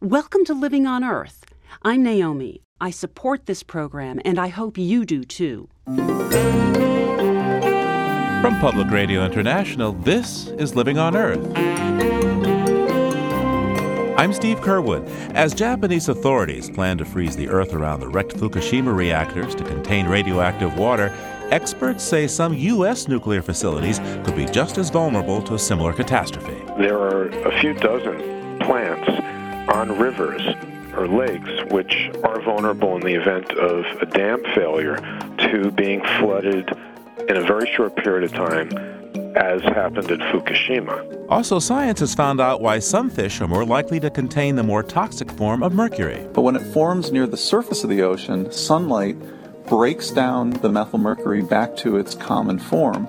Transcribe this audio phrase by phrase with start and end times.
[0.00, 1.44] Welcome to Living on Earth.
[1.82, 2.62] I'm Naomi.
[2.80, 5.68] I support this program, and I hope you do too.
[5.86, 5.96] From
[8.60, 11.44] Public Radio International, this is Living on Earth.
[14.16, 15.04] I'm Steve Curwood.
[15.34, 20.06] As Japanese authorities plan to freeze the Earth around the wrecked Fukushima reactors to contain
[20.06, 21.12] radioactive water,
[21.50, 23.08] experts say some U.S.
[23.08, 26.62] nuclear facilities could be just as vulnerable to a similar catastrophe.
[26.78, 29.37] There are a few dozen plants
[29.68, 30.42] on rivers
[30.94, 34.96] or lakes which are vulnerable in the event of a dam failure
[35.38, 36.68] to being flooded
[37.28, 38.68] in a very short period of time,
[39.36, 41.26] as happened at Fukushima.
[41.28, 44.82] Also, science has found out why some fish are more likely to contain the more
[44.82, 46.26] toxic form of mercury.
[46.32, 49.16] But when it forms near the surface of the ocean, sunlight
[49.66, 53.06] breaks down the methylmercury back to its common form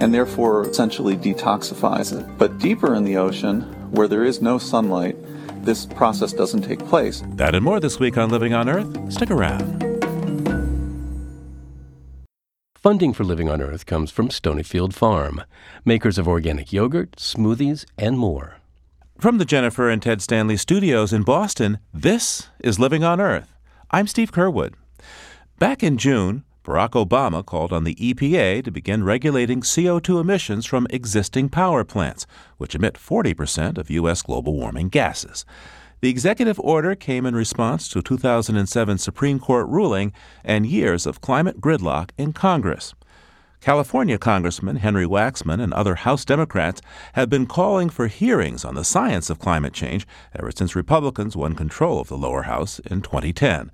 [0.00, 2.26] and therefore essentially detoxifies it.
[2.38, 5.16] But deeper in the ocean, where there is no sunlight,
[5.68, 7.22] this process doesn't take place.
[7.36, 9.12] That and more this week on Living on Earth.
[9.12, 9.84] Stick around.
[12.74, 15.42] Funding for Living on Earth comes from Stonyfield Farm,
[15.84, 18.56] makers of organic yogurt, smoothies, and more.
[19.18, 23.52] From the Jennifer and Ted Stanley studios in Boston, this is Living on Earth.
[23.90, 24.72] I'm Steve Curwood.
[25.58, 30.86] Back in June, Barack Obama called on the EPA to begin regulating CO2 emissions from
[30.90, 32.26] existing power plants,
[32.58, 34.20] which emit 40% of U.S.
[34.20, 35.46] global warming gases.
[36.02, 40.12] The executive order came in response to a 2007 Supreme Court ruling
[40.44, 42.94] and years of climate gridlock in Congress.
[43.62, 46.82] California Congressman Henry Waxman and other House Democrats
[47.14, 50.06] have been calling for hearings on the science of climate change
[50.38, 53.70] ever since Republicans won control of the lower house in 2010.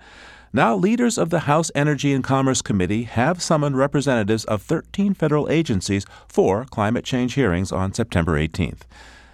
[0.57, 5.51] Now, leaders of the House Energy and Commerce Committee have summoned representatives of 13 federal
[5.51, 8.83] agencies for climate change hearings on September 18th.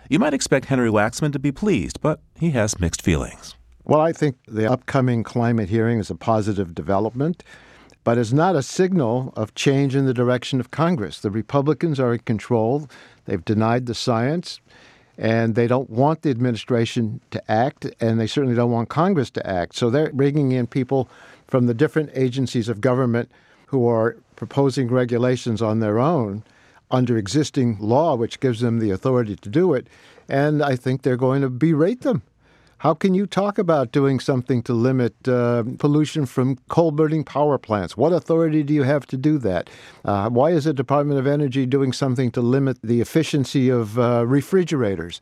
[0.08, 3.54] You might expect Henry Waxman to be pleased, but he has mixed feelings.
[3.84, 7.44] Well, I think the upcoming climate hearing is a positive development,
[8.02, 11.20] but it's not a signal of change in the direction of Congress.
[11.20, 12.88] The Republicans are in control.
[13.26, 14.58] They've denied the science
[15.20, 19.46] and they don't want the administration to act, and they certainly don't want Congress to
[19.46, 19.76] act.
[19.76, 21.10] So they're bringing in people
[21.46, 23.30] from the different agencies of government
[23.66, 26.42] who are proposing regulations on their own
[26.90, 29.86] under existing law, which gives them the authority to do it.
[30.26, 32.22] And I think they're going to berate them.
[32.80, 37.58] How can you talk about doing something to limit uh, pollution from coal burning power
[37.58, 37.94] plants?
[37.94, 39.68] What authority do you have to do that?
[40.02, 44.26] Uh, why is the Department of Energy doing something to limit the efficiency of uh,
[44.26, 45.20] refrigerators?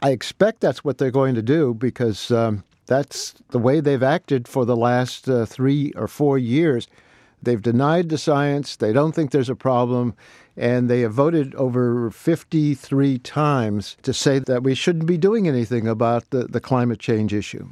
[0.00, 4.48] I expect that's what they're going to do because um, that's the way they've acted
[4.48, 6.88] for the last uh, three or four years.
[7.42, 10.14] They've denied the science, they don't think there's a problem,
[10.56, 15.86] and they have voted over 53 times to say that we shouldn't be doing anything
[15.86, 17.68] about the, the climate change issue.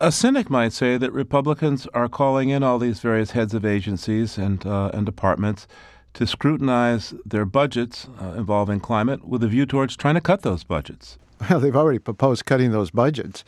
[0.00, 4.36] A cynic might say that Republicans are calling in all these various heads of agencies
[4.36, 5.66] and, uh, and departments
[6.14, 10.64] to scrutinize their budgets uh, involving climate with a view towards trying to cut those
[10.64, 11.18] budgets.
[11.50, 13.44] Well, they've already proposed cutting those budgets.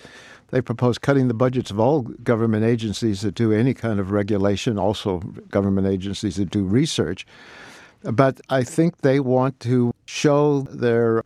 [0.50, 4.78] They propose cutting the budgets of all government agencies that do any kind of regulation,
[4.78, 5.18] also
[5.50, 7.26] government agencies that do research.
[8.12, 11.22] But I think they want to show their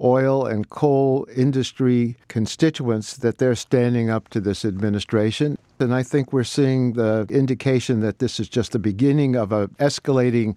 [0.00, 5.58] oil and coal industry constituents that they're standing up to this administration.
[5.80, 9.68] And I think we're seeing the indication that this is just the beginning of an
[9.80, 10.56] escalating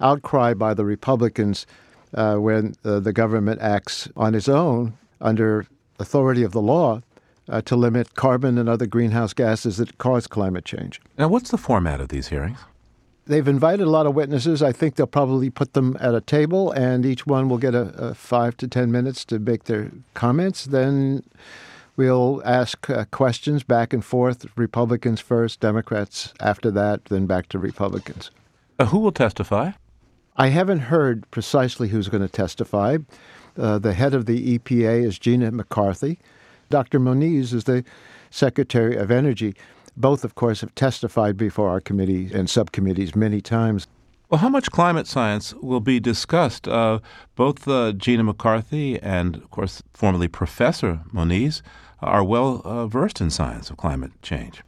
[0.00, 1.66] outcry by the Republicans
[2.14, 5.66] uh, when uh, the government acts on its own under
[5.98, 7.00] authority of the law
[7.48, 11.00] uh, to limit carbon and other greenhouse gases that cause climate change.
[11.16, 12.58] Now, what's the format of these hearings?
[13.28, 14.62] They've invited a lot of witnesses.
[14.62, 17.88] I think they'll probably put them at a table, and each one will get a,
[18.08, 20.64] a five to ten minutes to make their comments.
[20.64, 21.22] Then
[21.94, 27.58] we'll ask uh, questions back and forth Republicans first, Democrats after that, then back to
[27.58, 28.30] Republicans.
[28.78, 29.72] Uh, who will testify?
[30.36, 32.96] I haven't heard precisely who's going to testify.
[33.58, 36.18] Uh, the head of the EPA is Gina McCarthy.
[36.70, 36.98] Dr.
[36.98, 37.84] Moniz is the
[38.30, 39.54] Secretary of Energy.
[40.00, 43.88] Both, of course, have testified before our committee and subcommittees many times.
[44.30, 46.68] Well, how much climate science will be discussed?
[46.68, 47.00] Uh,
[47.34, 51.62] both uh, Gina McCarthy and, of course, formerly Professor Moniz
[52.00, 54.62] are well uh, versed in science of climate change.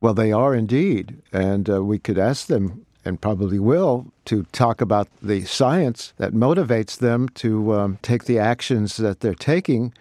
[0.00, 1.22] Well, they are indeed.
[1.32, 6.34] And uh, we could ask them, and probably will, to talk about the science that
[6.34, 9.92] motivates them to um, take the actions that they're taking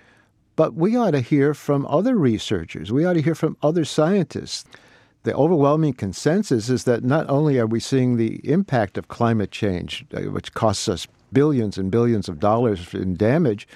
[0.58, 2.92] but we ought to hear from other researchers.
[2.92, 4.66] We ought to hear from other scientists.
[5.24, 10.04] The overwhelming consensus is that not only are we seeing the impact of climate change,
[10.14, 13.68] uh, which costs us billions and billions of dollars in damage,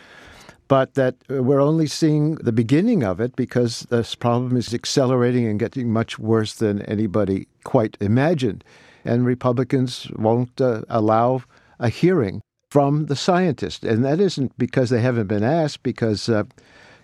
[0.68, 5.60] but that we're only seeing the beginning of it because this problem is accelerating and
[5.60, 8.64] getting much worse than anybody quite imagined.
[9.06, 11.44] And Republicans won't uh, allow
[11.80, 12.42] a hearing
[12.72, 13.84] from the scientists.
[13.84, 16.44] And that isn't because they haven't been asked, because uh,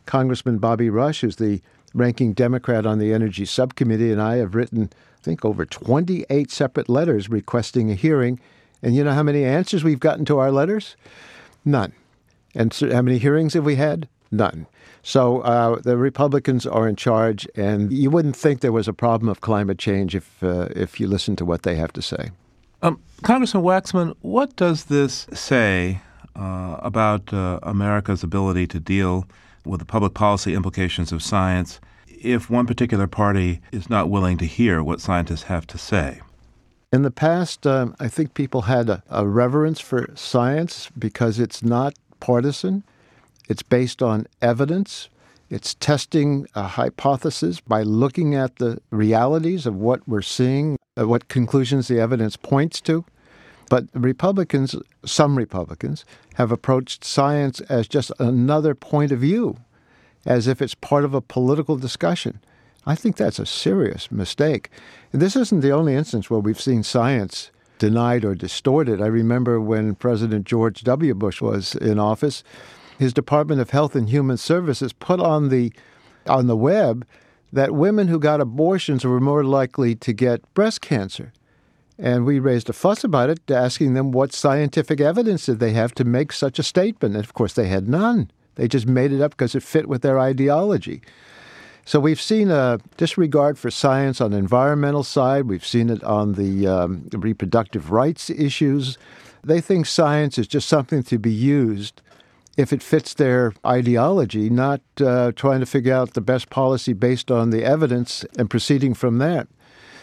[0.06, 1.62] Congressman Bobby Rush, who's the
[1.94, 6.88] ranking Democrat on the Energy Subcommittee, and I have written, I think, over 28 separate
[6.88, 8.40] letters requesting a hearing.
[8.82, 10.96] And you know how many answers we've gotten to our letters?
[11.66, 11.92] None.
[12.56, 14.08] And so how many hearings have we had?
[14.32, 14.68] None.
[15.04, 19.28] So uh, the Republicans are in charge, and you wouldn't think there was a problem
[19.28, 22.32] of climate change if uh, if you listen to what they have to say.
[22.82, 26.02] Um, Congressman Waxman, what does this say
[26.36, 29.26] uh, about uh, America's ability to deal
[29.66, 34.46] with the public policy implications of science if one particular party is not willing to
[34.46, 36.22] hear what scientists have to say?
[36.94, 41.64] In the past, um, I think people had a, a reverence for science because it's
[41.64, 42.84] not partisan.
[43.50, 45.10] It's based on evidence.
[45.50, 51.30] It's testing a hypothesis by looking at the realities of what we're seeing, uh, what
[51.30, 53.06] conclusions the evidence points to.
[53.70, 56.04] But Republicans, some Republicans,
[56.36, 59.58] have approached science as just another point of view,
[60.26, 62.40] as if it's part of a political discussion.
[62.86, 64.70] I think that's a serious mistake.
[65.12, 69.02] This isn't the only instance where we've seen science denied or distorted.
[69.02, 71.14] I remember when President George W.
[71.14, 72.44] Bush was in office,
[72.98, 75.72] his Department of Health and Human Services put on the
[76.26, 77.06] on the web
[77.54, 81.32] that women who got abortions were more likely to get breast cancer.
[81.98, 85.96] And we raised a fuss about it, asking them what scientific evidence did they have
[85.96, 87.16] to make such a statement.
[87.16, 88.30] And of course, they had none.
[88.56, 91.02] They just made it up because it fit with their ideology.
[91.86, 95.46] So we've seen a disregard for science on the environmental side.
[95.46, 98.98] We've seen it on the um, reproductive rights issues.
[99.44, 102.02] They think science is just something to be used
[102.58, 107.32] if it fits their ideology, not uh, trying to figure out the best policy based
[107.32, 109.48] on the evidence and proceeding from that.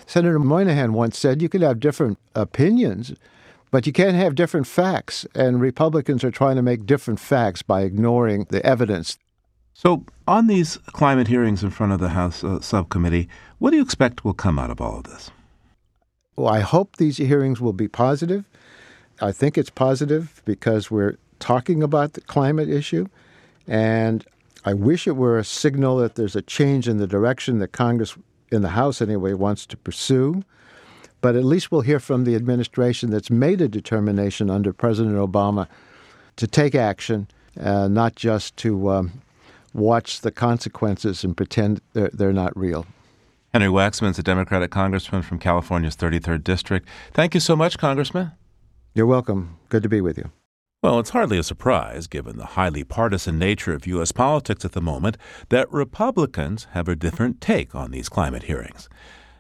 [0.07, 3.13] Senator Moynihan once said you can have different opinions,
[3.71, 5.27] but you can't have different facts.
[5.35, 9.19] And Republicans are trying to make different facts by ignoring the evidence.
[9.73, 13.29] So, on these climate hearings in front of the House uh, subcommittee,
[13.59, 15.33] what do you expect will come out of all of this?
[16.37, 18.45] Well, I hope these hearings will be positive.
[19.21, 23.07] I think it's positive because we're talking about the climate issue.
[23.69, 24.25] And
[24.65, 28.17] I wish it were a signal that there's a change in the direction that Congress,
[28.51, 30.43] in the House anyway, wants to pursue.
[31.21, 35.69] But at least we'll hear from the administration that's made a determination under President Obama
[36.37, 37.29] to take action,
[37.61, 39.21] uh, not just to um,
[39.75, 42.87] watch the consequences and pretend they're, they're not real.
[43.53, 46.89] Henry Waxman is a Democratic congressman from California's 33rd District.
[47.13, 48.33] Thank you so much, Congressman.
[48.95, 49.59] You're welcome.
[49.69, 50.31] Good to be with you.
[50.85, 54.13] Well, it's hardly a surprise, given the highly partisan nature of U.S.
[54.13, 55.17] politics at the moment,
[55.49, 58.91] that Republicans have a different take on these climate hearings.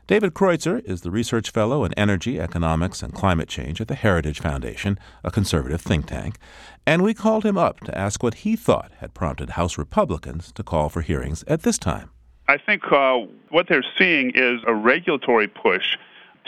[0.06, 4.41] David Kreutzer is the research fellow in energy, economics, and climate change at the Heritage
[4.41, 6.38] Foundation, a conservative think tank,
[6.87, 10.62] and we called him up to ask what he thought had prompted House Republicans to
[10.62, 12.08] call for hearings at this time.
[12.49, 13.19] I think uh,
[13.50, 15.99] what they're seeing is a regulatory push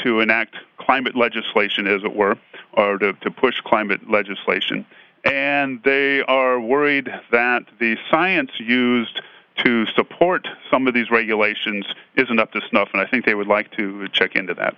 [0.05, 2.37] to enact climate legislation, as it were,
[2.75, 4.87] or to, to push climate legislation.
[5.25, 9.21] And they are worried that the science used
[9.65, 13.47] to support some of these regulations isn't up to snuff, and I think they would
[13.47, 14.77] like to check into that.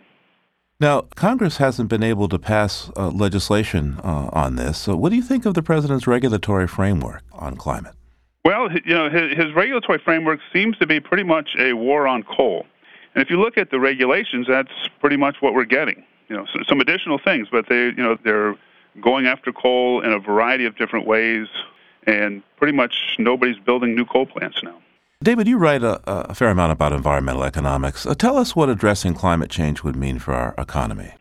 [0.81, 4.79] Now, Congress hasn't been able to pass uh, legislation uh, on this.
[4.79, 7.95] So, what do you think of the president's regulatory framework on climate?
[8.45, 12.23] Well, you know, his, his regulatory framework seems to be pretty much a war on
[12.23, 12.65] coal.
[13.19, 14.71] And if you look at the regulations, that's
[15.01, 16.05] pretty much what we're getting.
[16.29, 18.55] You know, so, some additional things, but they, you know, they're
[19.01, 21.49] going after coal in a variety of different ways,
[22.07, 24.81] and pretty much nobody's building new coal plants now.
[25.21, 28.07] David, you write a, a fair amount about environmental economics.
[28.07, 31.13] Uh, tell us what addressing climate change would mean for our economy.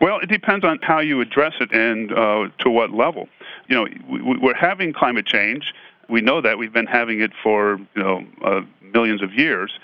[0.00, 3.28] Well, it depends on how you address it and uh, to what level.
[3.68, 5.74] You know, we, we're having climate change.
[6.08, 8.62] We know that we've been having it for you know uh,
[8.94, 9.78] millions of years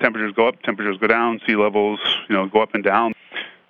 [0.00, 3.14] temperatures go up, temperatures go down, sea levels, you know, go up and down.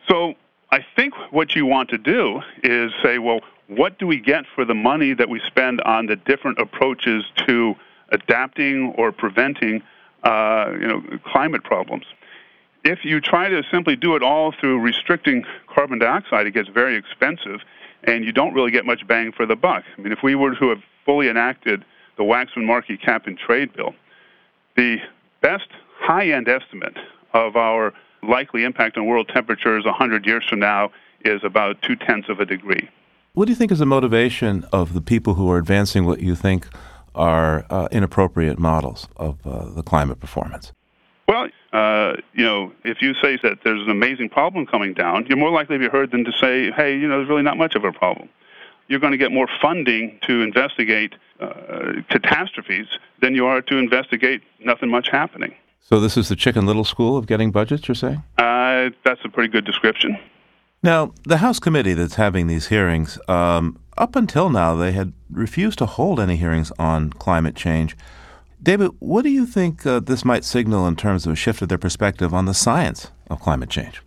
[0.09, 0.35] So
[0.71, 4.65] I think what you want to do is say, well, what do we get for
[4.65, 7.75] the money that we spend on the different approaches to
[8.11, 9.83] adapting or preventing,
[10.23, 12.05] uh, you know, climate problems?
[12.85, 16.95] If you try to simply do it all through restricting carbon dioxide, it gets very
[16.95, 17.61] expensive,
[18.05, 19.83] and you don't really get much bang for the buck.
[19.99, 21.85] I mean, if we were to have fully enacted
[22.17, 23.95] the Waxman-Markey cap and trade bill,
[24.77, 24.99] the
[25.41, 25.69] best
[26.07, 26.97] high end estimate
[27.35, 30.91] of our likely impact on world temperatures 100 years from now
[31.25, 32.89] is about two tenths of a degree.
[33.35, 36.35] What do you think is the motivation of the people who are advancing what you
[36.35, 36.69] think
[37.15, 40.73] are uh, inappropriate models of uh, the climate performance?
[41.29, 45.37] Well, uh, you know, if you say that there's an amazing problem coming down, you're
[45.37, 47.75] more likely to be heard than to say, hey, you know, there's really not much
[47.75, 48.29] of a problem.
[48.89, 52.87] You're going to get more funding to investigate uh, catastrophes
[53.21, 55.55] than you are to investigate nothing much happening.
[55.81, 58.23] So this is the Chicken Little school of getting budgets, you're saying?
[58.39, 60.19] Uh, that's a pretty good description.
[60.83, 65.79] Now, the House committee that's having these hearings, um, up until now, they had refused
[65.79, 67.97] to hold any hearings on climate change.
[68.63, 71.69] David, what do you think uh, this might signal in terms of a shift of
[71.69, 74.03] their perspective on the science of climate change?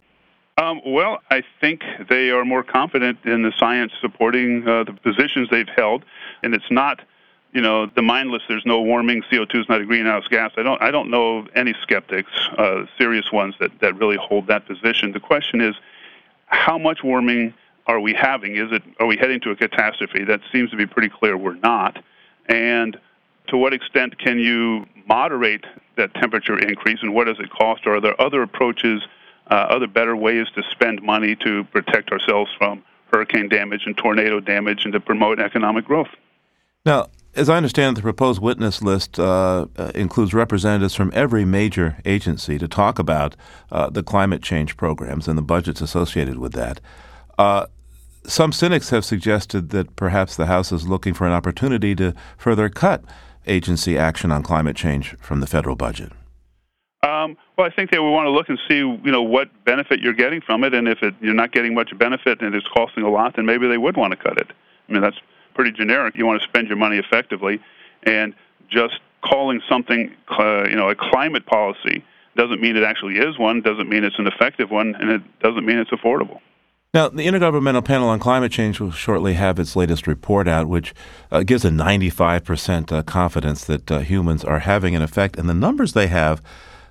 [0.58, 5.48] Um, well, I think they are more confident in the science supporting uh, the positions
[5.50, 6.04] they've held,
[6.44, 7.02] and it's not,
[7.52, 8.44] you know, the mindless.
[8.48, 9.24] There's no warming.
[9.32, 10.52] CO2 is not a greenhouse gas.
[10.58, 10.82] I don't.
[10.82, 15.12] I don't know of any skeptics, uh, serious ones that that really hold that position.
[15.12, 15.76] The question is,
[16.46, 17.54] how much warming
[17.88, 18.56] are we having?
[18.56, 20.24] Is it are we heading to a catastrophe?
[20.24, 22.04] That seems to be pretty clear we're not.
[22.48, 23.00] And
[23.48, 25.66] to what extent can you moderate
[25.96, 27.88] that temperature increase, and what does it cost?
[27.88, 29.02] Or are there other approaches,
[29.50, 34.40] uh, other better ways to spend money to protect ourselves from hurricane damage and tornado
[34.40, 36.10] damage, and to promote economic growth?
[36.86, 41.98] Now, as I understand, the proposed witness list uh, uh, includes representatives from every major
[42.06, 43.36] agency to talk about
[43.72, 46.82] uh, the climate change programs and the budgets associated with that.
[47.38, 47.68] Uh,
[48.26, 52.70] some cynics have suggested that perhaps the House is looking for an opportunity to further
[52.70, 53.04] cut
[53.48, 56.12] agency action on climate change from the federal budget.
[57.02, 60.02] Um, well, I think they would want to look and see, you know, what benefit
[60.02, 63.04] you're getting from it, and if it, you're not getting much benefit and it's costing
[63.04, 64.48] a lot, then maybe they would want to cut it.
[64.90, 65.18] I mean, that's
[65.60, 66.16] pretty generic.
[66.16, 67.60] You want to spend your money effectively,
[68.04, 68.34] and
[68.70, 72.02] just calling something, uh, you know, a climate policy
[72.38, 75.66] doesn't mean it actually is one, doesn't mean it's an effective one, and it doesn't
[75.66, 76.40] mean it's affordable.
[76.94, 80.94] Now, the Intergovernmental Panel on Climate Change will shortly have its latest report out, which
[81.30, 85.38] uh, gives a 95% uh, confidence that uh, humans are having an effect.
[85.38, 86.42] And the numbers they have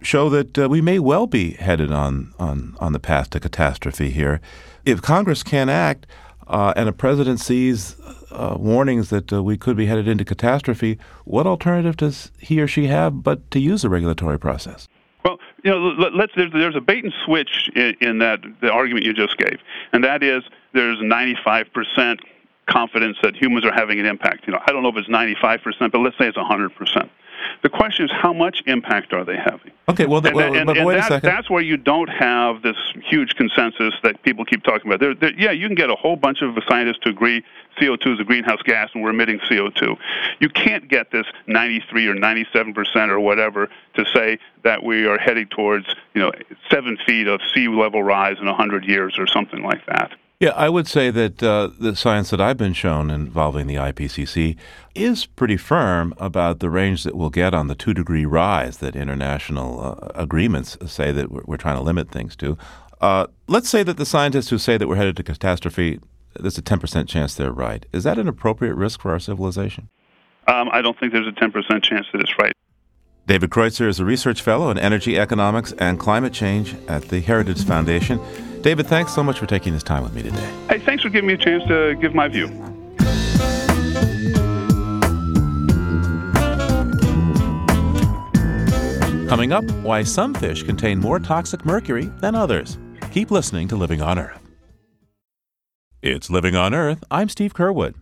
[0.02, 4.10] show that uh, we may well be headed on, on, on the path to catastrophe
[4.10, 4.42] here.
[4.84, 6.06] If Congress can't act
[6.46, 7.96] uh, and a president sees
[8.30, 12.86] uh, warnings that we could be headed into catastrophe, what alternative does he or she
[12.86, 14.88] have but to use the regulatory process?
[15.24, 19.04] Well, you know, let's there's, there's a bait and switch in, in that the argument
[19.04, 19.58] you just gave,
[19.92, 20.42] and that is
[20.72, 22.20] there's 95 percent
[22.66, 24.46] confidence that humans are having an impact.
[24.46, 27.10] You know, I don't know if it's 95 percent, but let's say it's 100 percent.
[27.62, 29.72] The question is, how much impact are they having?
[29.88, 31.28] Okay, well, the, and, well and, but and wait that, a second.
[31.28, 35.00] That's where you don't have this huge consensus that people keep talking about.
[35.00, 37.44] There, there, yeah, you can get a whole bunch of scientists to agree
[37.80, 39.96] CO2 is a greenhouse gas and we're emitting CO2.
[40.40, 45.18] You can't get this 93 or 97 percent or whatever to say that we are
[45.18, 46.32] heading towards, you know,
[46.70, 50.12] seven feet of sea level rise in 100 years or something like that.
[50.40, 54.56] Yeah, I would say that uh, the science that I've been shown involving the IPCC
[54.94, 58.94] is pretty firm about the range that we'll get on the two degree rise that
[58.94, 62.56] international uh, agreements say that we're, we're, trying to limit things to.
[63.00, 65.98] Uh, let's say that the scientists who say that we're headed to catastrophe,
[66.38, 67.84] there's a 10% chance they're right.
[67.92, 69.88] Is that an appropriate risk for our civilization?
[70.46, 72.52] Um, I don't think there's a 10% chance that it's right.
[73.26, 77.64] David Kreutzer is a research fellow in energy economics and climate change at the Heritage
[77.64, 78.20] Foundation.
[78.62, 80.52] David, thanks so much for taking this time with me today.
[80.68, 82.48] Hey, thanks for giving me a chance to give my view.
[89.28, 92.78] Coming up, why some fish contain more toxic mercury than others.
[93.12, 94.40] Keep listening to Living on Earth.
[96.00, 97.04] It's Living on Earth.
[97.10, 97.94] I'm Steve Curwood.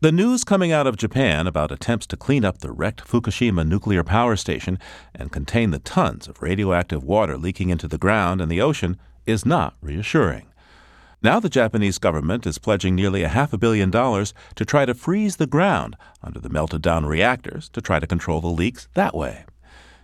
[0.00, 4.04] The news coming out of Japan about attempts to clean up the wrecked Fukushima nuclear
[4.04, 4.78] power station
[5.14, 9.44] and contain the tons of radioactive water leaking into the ground and the ocean is
[9.44, 10.46] not reassuring.
[11.22, 14.94] Now the Japanese government is pledging nearly a half a billion dollars to try to
[14.94, 19.14] freeze the ground under the melted down reactors to try to control the leaks that
[19.14, 19.44] way.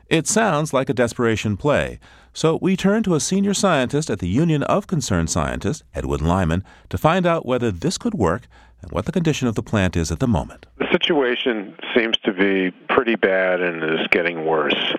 [0.09, 1.99] It sounds like a desperation play,
[2.33, 6.65] so we turn to a senior scientist at the Union of Concerned Scientists, Edwin Lyman,
[6.91, 8.49] to find out whether this could work
[8.83, 10.67] and what the condition of the plant is at the moment.
[10.79, 14.95] The situation seems to be pretty bad and is getting worse.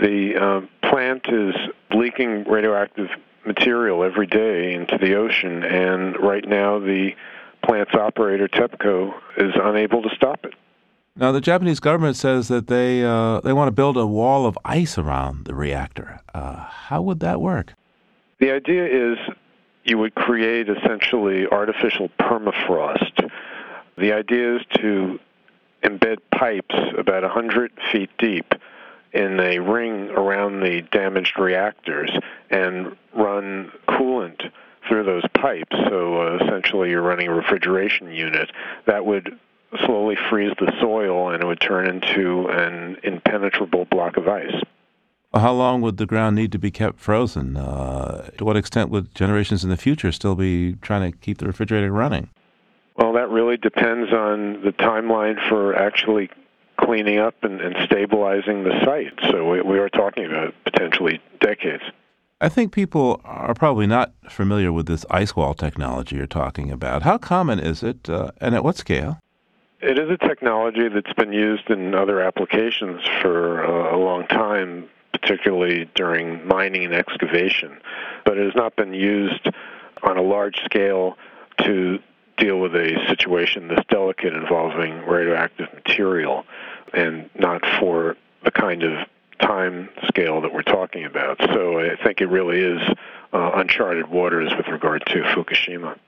[0.00, 1.54] The uh, plant is
[1.94, 3.08] leaking radioactive
[3.46, 7.14] material every day into the ocean, and right now the
[7.64, 10.54] plant's operator, TEPCO, is unable to stop it.
[11.16, 14.56] Now, the Japanese government says that they uh, they want to build a wall of
[14.64, 16.20] ice around the reactor.
[16.32, 17.74] Uh, how would that work?
[18.38, 19.18] The idea is
[19.84, 23.30] you would create essentially artificial permafrost.
[23.98, 25.18] The idea is to
[25.82, 28.54] embed pipes about 100 feet deep
[29.12, 32.10] in a ring around the damaged reactors
[32.50, 34.50] and run coolant
[34.88, 35.76] through those pipes.
[35.88, 38.50] So uh, essentially, you're running a refrigeration unit
[38.86, 39.38] that would
[39.84, 44.54] slowly freeze the soil and it would turn into an impenetrable block of ice.
[45.32, 47.56] How long would the ground need to be kept frozen?
[47.56, 51.46] Uh, to what extent would generations in the future still be trying to keep the
[51.46, 52.30] refrigerator running?
[52.96, 56.30] Well, that really depends on the timeline for actually
[56.80, 59.12] cleaning up and, and stabilizing the site.
[59.30, 61.82] So we, we are talking about potentially decades.
[62.40, 67.02] I think people are probably not familiar with this ice wall technology you're talking about.
[67.02, 69.18] How common is it, uh, and at what scale?
[69.82, 74.88] It is a technology that's been used in other applications for uh, a long time,
[75.12, 77.78] particularly during mining and excavation,
[78.24, 79.48] but it has not been used
[80.02, 81.16] on a large scale
[81.64, 81.98] to
[82.38, 86.44] deal with a situation this delicate involving radioactive material
[86.92, 89.06] and not for the kind of
[89.40, 91.38] time scale that we're talking about.
[91.52, 92.80] So I think it really is
[93.32, 95.98] uh, uncharted waters with regard to Fukushima.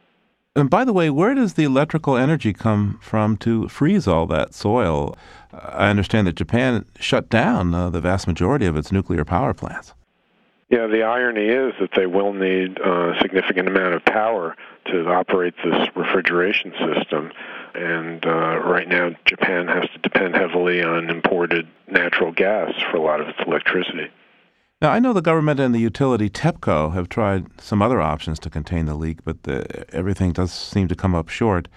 [0.54, 4.52] And by the way, where does the electrical energy come from to freeze all that
[4.52, 5.16] soil?
[5.52, 9.94] I understand that Japan shut down uh, the vast majority of its nuclear power plants.
[10.68, 15.54] Yeah, the irony is that they will need a significant amount of power to operate
[15.64, 17.30] this refrigeration system.
[17.74, 23.02] And uh, right now, Japan has to depend heavily on imported natural gas for a
[23.02, 24.10] lot of its electricity.
[24.80, 28.50] Now, I know the government and the utility TEPCO have tried some other options to
[28.50, 31.68] contain the leak, but the, everything does seem to come up short.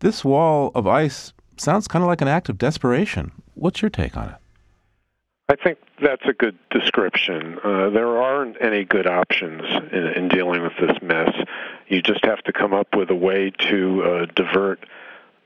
[0.00, 3.32] This wall of ice sounds kind of like an act of desperation.
[3.54, 4.36] What's your take on it?
[5.48, 7.58] I think that's a good description.
[7.62, 9.62] Uh, there aren't any good options
[9.92, 11.30] in, in, dealing with this mess.
[11.88, 14.86] You just have to come up with a way to uh, divert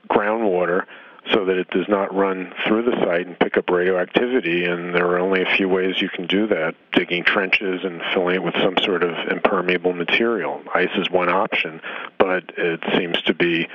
[0.07, 0.85] groundwater
[1.33, 4.63] so that it does not run through the site and pick up radioactivity.
[4.63, 8.35] And there are only a few ways you can do that digging trenches and filling
[8.35, 10.61] it with some sort of impermeable material.
[10.73, 11.81] Ice is one option,
[12.17, 13.67] but it seems to be,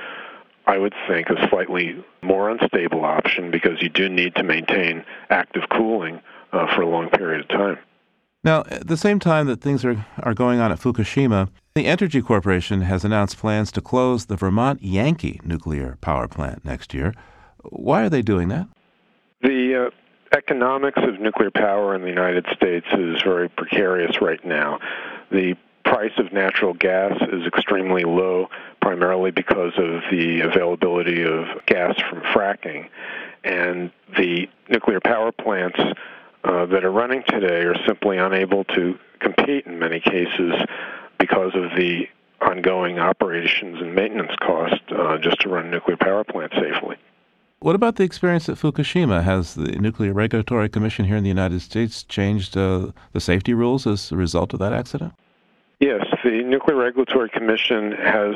[0.65, 5.63] I would think, a slightly more unstable option because you do need to maintain active
[5.69, 6.21] cooling
[6.53, 7.77] uh, for a long period of time.
[8.43, 12.23] Now, at the same time that things are, are going on at Fukushima, the Entergy
[12.23, 17.15] Corporation has announced plans to close the Vermont Yankee nuclear power plant next year.
[17.63, 18.67] Why are they doing that?
[19.41, 24.79] The uh, economics of nuclear power in the United States is very precarious right now.
[25.31, 31.99] The price of natural gas is extremely low, primarily because of the availability of gas
[32.07, 32.87] from fracking.
[33.43, 35.79] And the nuclear power plants
[36.43, 40.53] uh, that are running today are simply unable to compete in many cases
[41.17, 42.07] because of the
[42.41, 46.97] ongoing operations and maintenance cost uh, just to run a nuclear power plant safely.
[47.59, 49.23] What about the experience at Fukushima?
[49.23, 53.87] Has the Nuclear Regulatory Commission here in the United States changed uh, the safety rules
[53.87, 55.13] as a result of that accident?
[55.79, 58.35] Yes, the Nuclear Regulatory Commission has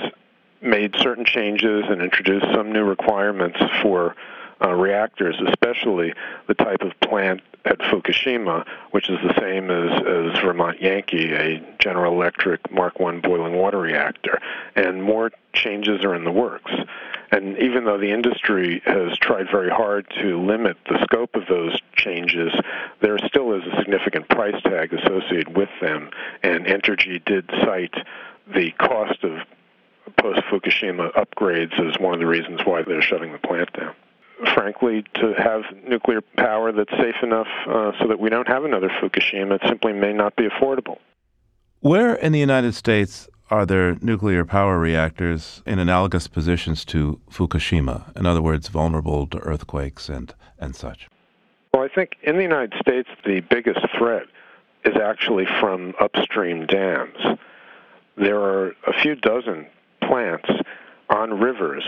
[0.61, 4.15] made certain changes and introduced some new requirements for
[4.61, 6.13] uh, reactors, especially
[6.47, 11.61] the type of plant at Fukushima, which is the same as, as Vermont Yankee, a
[11.79, 14.39] General Electric Mark I boiling water reactor.
[14.75, 16.71] And more changes are in the works.
[17.29, 21.77] And even though the industry has tried very hard to limit the scope of those
[21.93, 22.53] changes,
[23.01, 26.09] there still is a significant price tag associated with them.
[26.41, 27.95] And Entergy did cite
[28.47, 29.39] the cost of
[30.15, 33.93] post Fukushima upgrades as one of the reasons why they're shutting the plant down
[34.53, 38.89] frankly, to have nuclear power that's safe enough uh, so that we don't have another
[38.89, 39.55] Fukushima.
[39.55, 40.97] It simply may not be affordable.
[41.79, 48.15] Where in the United States are there nuclear power reactors in analogous positions to Fukushima?
[48.17, 51.07] In other words, vulnerable to earthquakes and, and such?
[51.73, 54.25] Well, I think in the United States, the biggest threat
[54.83, 57.17] is actually from upstream dams.
[58.17, 59.67] There are a few dozen
[60.01, 60.49] plants
[61.09, 61.87] on rivers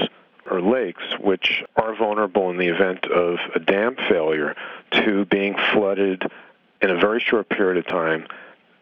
[0.50, 4.56] or lakes which are vulnerable in the event of a dam failure
[4.92, 6.24] to being flooded
[6.82, 8.26] in a very short period of time,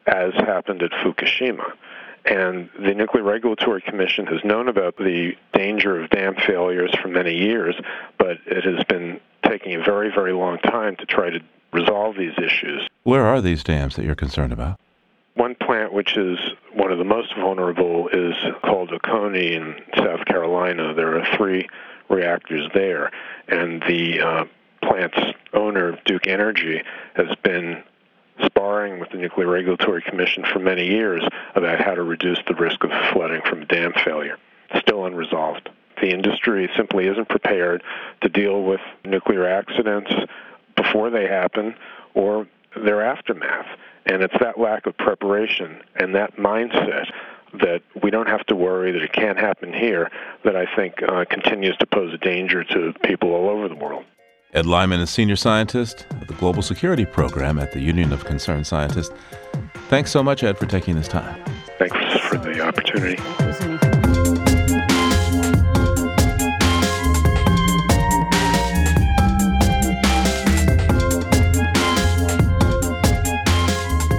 [0.05, 1.73] as happened at Fukushima.
[2.25, 7.35] And the Nuclear Regulatory Commission has known about the danger of dam failures for many
[7.35, 7.75] years,
[8.17, 11.39] but it has been taking a very, very long time to try to
[11.71, 12.87] resolve these issues.
[13.03, 14.79] Where are these dams that you're concerned about?
[15.37, 16.39] One plant which is
[16.73, 20.95] one of the most vulnerable is called Oconee in South Carolina.
[20.95, 21.69] There are three
[22.09, 23.11] reactors there,
[23.47, 24.45] and the uh,
[24.81, 25.19] plant's
[25.53, 26.81] owner, Duke Energy,
[27.13, 27.83] has been
[28.43, 31.21] sparring with the Nuclear Regulatory Commission for many years
[31.53, 34.39] about how to reduce the risk of flooding from dam failure.
[34.79, 35.69] Still unresolved.
[36.01, 37.83] The industry simply isn't prepared
[38.21, 40.11] to deal with nuclear accidents
[40.75, 41.75] before they happen
[42.15, 43.67] or their aftermath.
[44.07, 47.11] And it's that lack of preparation and that mindset
[47.61, 50.09] that we don't have to worry that it can't happen here,
[50.43, 54.05] that I think uh, continues to pose a danger to people all over the world.
[54.53, 58.65] Ed Lyman is senior scientist at the Global Security Program at the Union of Concerned
[58.65, 59.13] Scientists.
[59.89, 61.43] Thanks so much, Ed, for taking this time.
[61.77, 63.76] Thanks for the opportunity.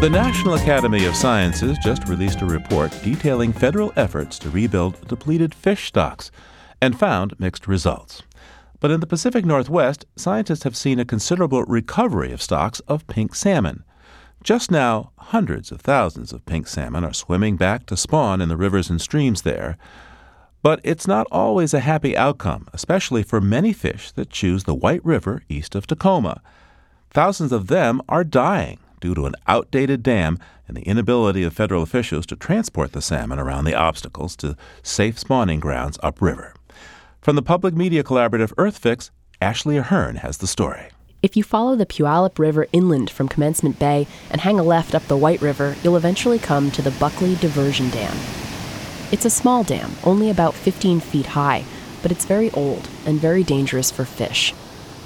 [0.00, 5.52] The National Academy of Sciences just released a report detailing federal efforts to rebuild depleted
[5.52, 6.30] fish stocks
[6.80, 8.22] and found mixed results.
[8.78, 13.34] But in the Pacific Northwest, scientists have seen a considerable recovery of stocks of pink
[13.34, 13.82] salmon.
[14.44, 18.56] Just now, hundreds of thousands of pink salmon are swimming back to spawn in the
[18.56, 19.76] rivers and streams there.
[20.62, 25.04] But it's not always a happy outcome, especially for many fish that choose the White
[25.04, 26.40] River east of Tacoma.
[27.10, 31.82] Thousands of them are dying due to an outdated dam and the inability of federal
[31.82, 36.54] officials to transport the salmon around the obstacles to safe spawning grounds upriver.
[37.20, 40.88] From the public media collaborative EarthFix, Ashley Ahern has the story.
[41.20, 45.02] If you follow the Puyallup River inland from Commencement Bay and hang a left up
[45.08, 48.16] the White River, you'll eventually come to the Buckley Diversion Dam.
[49.10, 51.64] It's a small dam, only about 15 feet high,
[52.02, 54.54] but it's very old and very dangerous for fish.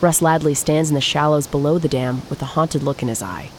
[0.03, 3.23] Russ Ladley stands in the shallows below the dam with a haunted look in his
[3.23, 3.51] eye.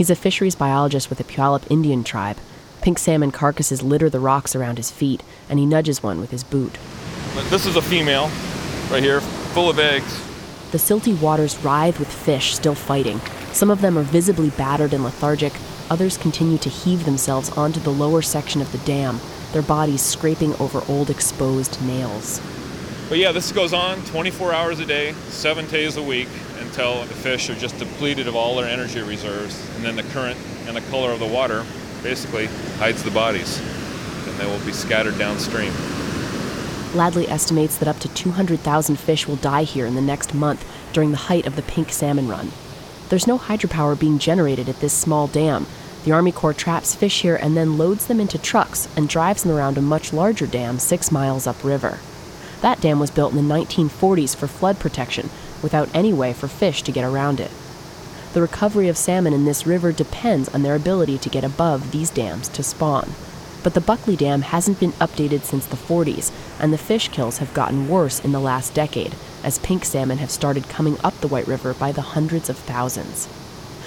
[0.00, 2.38] He's a fisheries biologist with the Puyallup Indian tribe.
[2.80, 6.42] Pink salmon carcasses litter the rocks around his feet, and he nudges one with his
[6.42, 6.78] boot.
[7.50, 8.30] This is a female,
[8.90, 10.18] right here, full of eggs.
[10.70, 13.20] The silty waters writhe with fish still fighting.
[13.52, 15.52] Some of them are visibly battered and lethargic,
[15.90, 19.20] others continue to heave themselves onto the lower section of the dam,
[19.52, 22.40] their bodies scraping over old exposed nails.
[23.10, 26.28] But yeah, this goes on 24 hours a day, seven days a week,
[26.60, 30.38] until the fish are just depleted of all their energy reserves, and then the current
[30.66, 31.64] and the color of the water
[32.02, 32.46] basically
[32.78, 33.58] hides the bodies,
[34.26, 35.72] and they will be scattered downstream.
[36.94, 41.12] Ladley estimates that up to 200,000 fish will die here in the next month during
[41.12, 42.50] the height of the pink salmon run.
[43.10, 45.66] There's no hydropower being generated at this small dam.
[46.04, 49.54] The Army Corps traps fish here and then loads them into trucks and drives them
[49.54, 51.98] around a much larger dam six miles upriver.
[52.60, 55.30] That dam was built in the 1940s for flood protection,
[55.62, 57.50] without any way for fish to get around it.
[58.32, 62.10] The recovery of salmon in this river depends on their ability to get above these
[62.10, 63.10] dams to spawn.
[63.62, 67.52] But the Buckley Dam hasn't been updated since the 40s, and the fish kills have
[67.52, 71.46] gotten worse in the last decade, as pink salmon have started coming up the White
[71.46, 73.28] River by the hundreds of thousands.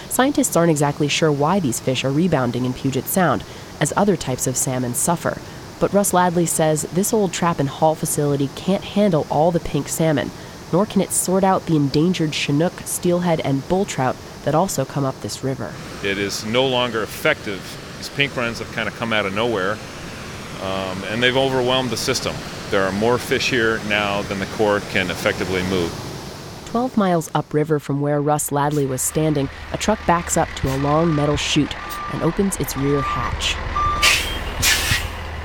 [0.09, 3.43] Scientists aren't exactly sure why these fish are rebounding in Puget Sound,
[3.79, 5.39] as other types of salmon suffer.
[5.79, 9.88] But Russ Ladley says this old trap and haul facility can't handle all the pink
[9.88, 10.29] salmon,
[10.73, 15.05] nor can it sort out the endangered Chinook, steelhead, and bull trout that also come
[15.05, 15.71] up this river.
[16.03, 17.62] It is no longer effective.
[17.97, 19.73] These pink runs have kind of come out of nowhere,
[20.63, 22.36] um, and they've overwhelmed the system.
[22.71, 25.91] There are more fish here now than the Corps can effectively move.
[26.65, 30.77] 12 miles upriver from where Russ Ladley was standing, a truck backs up to a
[30.77, 31.75] long metal chute
[32.12, 33.55] and opens its rear hatch.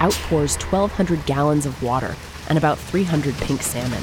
[0.01, 2.17] Out pours 1,200 gallons of water
[2.49, 4.03] and about 300 pink salmon.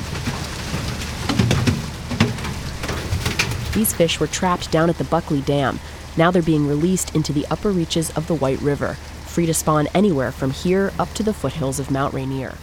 [3.76, 5.82] These fish were trapped down at the Buckley Dam.
[6.16, 8.94] Now they're being released into the upper reaches of the White River,
[9.26, 12.56] free to spawn anywhere from here up to the foothills of Mount Rainier.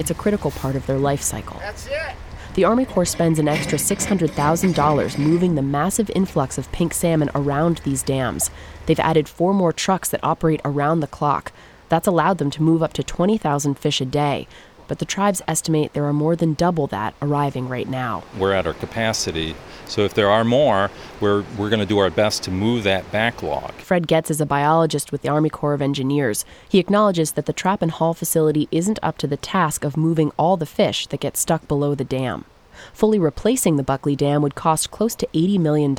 [0.00, 1.60] It's a critical part of their life cycle.
[1.60, 2.16] That's it.
[2.54, 7.80] The Army Corps spends an extra $600,000 moving the massive influx of pink salmon around
[7.84, 8.50] these dams.
[8.86, 11.52] They've added four more trucks that operate around the clock.
[11.88, 14.48] That's allowed them to move up to 20,000 fish a day,
[14.88, 18.24] but the tribes estimate there are more than double that arriving right now.
[18.36, 19.54] We're at our capacity,
[19.86, 23.10] so if there are more, we're, we're going to do our best to move that
[23.12, 23.72] backlog.
[23.74, 26.44] Fred Getz is a biologist with the Army Corps of Engineers.
[26.68, 30.32] He acknowledges that the trap and haul facility isn't up to the task of moving
[30.36, 32.44] all the fish that get stuck below the dam.
[32.92, 35.94] Fully replacing the Buckley Dam would cost close to $80 million.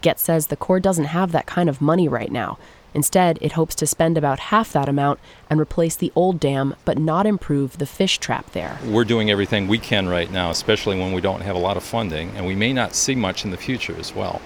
[0.00, 2.58] Getz says the Corps doesn't have that kind of money right now.
[2.94, 5.18] Instead, it hopes to spend about half that amount
[5.50, 8.78] and replace the old dam, but not improve the fish trap there.
[8.84, 11.82] We're doing everything we can right now, especially when we don't have a lot of
[11.82, 14.40] funding, and we may not see much in the future as well.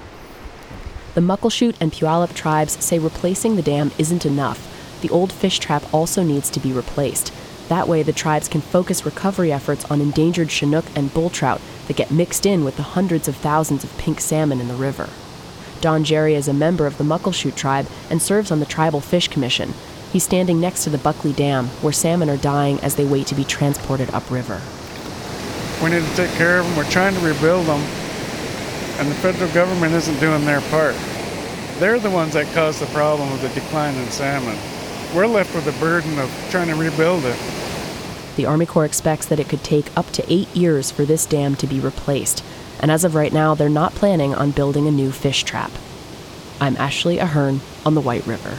[1.14, 5.00] The Muckleshoot and Puyallup tribes say replacing the dam isn't enough.
[5.02, 7.32] The old fish trap also needs to be replaced.
[7.68, 11.96] That way, the tribes can focus recovery efforts on endangered Chinook and bull trout that
[11.96, 15.08] get mixed in with the hundreds of thousands of pink salmon in the river.
[15.80, 19.28] Don Jerry is a member of the Muckleshoot tribe and serves on the Tribal Fish
[19.28, 19.74] Commission.
[20.12, 23.34] He's standing next to the Buckley Dam, where salmon are dying as they wait to
[23.34, 24.60] be transported upriver.
[25.82, 26.76] We need to take care of them.
[26.76, 27.80] We're trying to rebuild them,
[28.98, 30.96] and the federal government isn't doing their part.
[31.78, 34.58] They're the ones that caused the problem of the decline in salmon.
[35.14, 37.38] we're left with the burden of trying to rebuild it.
[38.36, 41.54] The Army Corps expects that it could take up to eight years for this dam
[41.56, 42.44] to be replaced,
[42.80, 45.70] and as of right now, they're not planning on building a new fish trap.
[46.60, 48.58] I'm Ashley Ahern on the White River.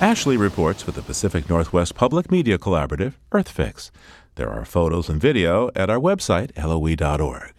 [0.00, 3.90] Ashley reports for the Pacific Northwest Public Media Collaborative, EarthFix.
[4.36, 7.52] There are photos and video at our website, loe.org.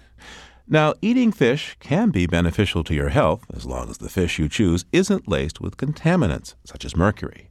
[0.72, 4.48] Now, eating fish can be beneficial to your health as long as the fish you
[4.48, 7.50] choose isn't laced with contaminants, such as mercury.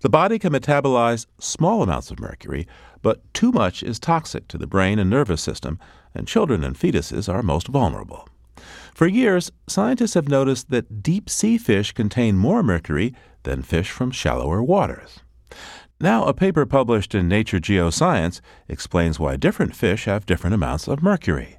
[0.00, 2.66] The body can metabolize small amounts of mercury,
[3.02, 5.78] but too much is toxic to the brain and nervous system,
[6.14, 8.28] and children and fetuses are most vulnerable.
[8.94, 14.10] For years, scientists have noticed that deep sea fish contain more mercury than fish from
[14.10, 15.20] shallower waters.
[16.00, 21.02] Now, a paper published in Nature Geoscience explains why different fish have different amounts of
[21.02, 21.58] mercury.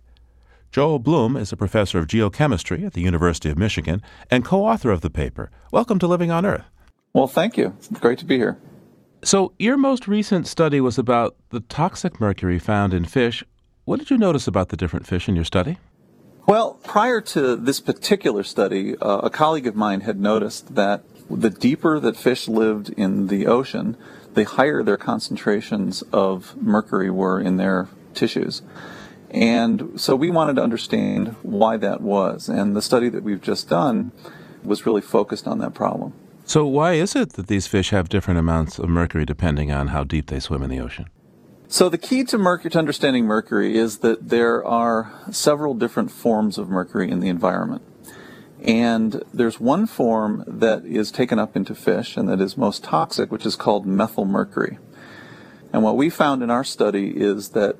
[0.71, 4.91] Joel Blum is a professor of geochemistry at the University of Michigan and co author
[4.91, 5.49] of the paper.
[5.71, 6.65] Welcome to Living on Earth.
[7.13, 7.73] Well, thank you.
[7.77, 8.57] It's great to be here.
[9.23, 13.43] So, your most recent study was about the toxic mercury found in fish.
[13.85, 15.77] What did you notice about the different fish in your study?
[16.47, 21.51] Well, prior to this particular study, uh, a colleague of mine had noticed that the
[21.51, 23.95] deeper that fish lived in the ocean,
[24.33, 28.63] the higher their concentrations of mercury were in their tissues.
[29.29, 32.49] And so we wanted to understand why that was.
[32.49, 34.11] And the study that we've just done
[34.63, 36.13] was really focused on that problem.
[36.45, 40.03] So, why is it that these fish have different amounts of mercury depending on how
[40.03, 41.07] deep they swim in the ocean?
[41.75, 46.57] So the key to mercury to understanding mercury is that there are several different forms
[46.57, 47.81] of mercury in the environment.
[48.63, 53.29] And there's one form that is taken up into fish and that is most toxic,
[53.29, 54.77] which is called methylmercury.
[55.73, 57.75] And what we found in our study is that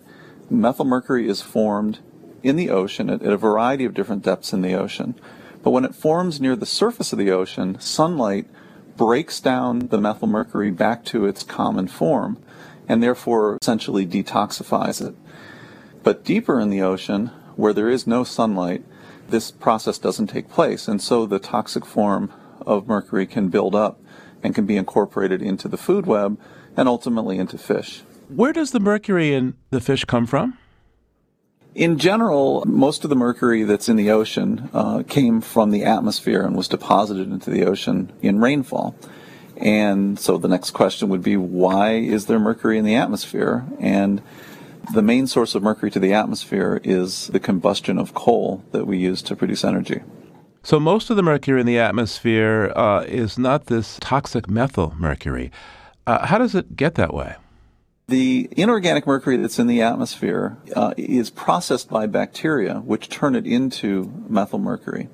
[0.51, 1.99] methylmercury is formed
[2.43, 5.15] in the ocean at, at a variety of different depths in the ocean.
[5.63, 8.47] But when it forms near the surface of the ocean, sunlight
[8.97, 12.43] breaks down the methylmercury back to its common form
[12.87, 15.15] and therefore essentially detoxifies it.
[16.03, 18.83] But deeper in the ocean, where there is no sunlight,
[19.29, 23.99] this process doesn't take place, and so the toxic form of mercury can build up
[24.43, 26.39] and can be incorporated into the food web
[26.77, 28.03] and ultimately into fish.
[28.29, 30.57] Where does the mercury in the fish come from?
[31.73, 36.41] In general, most of the mercury that's in the ocean uh, came from the atmosphere
[36.41, 38.95] and was deposited into the ocean in rainfall.
[39.57, 43.65] And so the next question would be why is there mercury in the atmosphere?
[43.79, 44.21] And
[44.93, 48.97] the main source of mercury to the atmosphere is the combustion of coal that we
[48.97, 50.01] use to produce energy.
[50.63, 55.51] So most of the mercury in the atmosphere uh, is not this toxic methyl mercury.
[56.07, 57.35] Uh, how does it get that way?
[58.07, 63.47] The inorganic mercury that's in the atmosphere uh, is processed by bacteria, which turn it
[63.47, 65.09] into methyl mercury.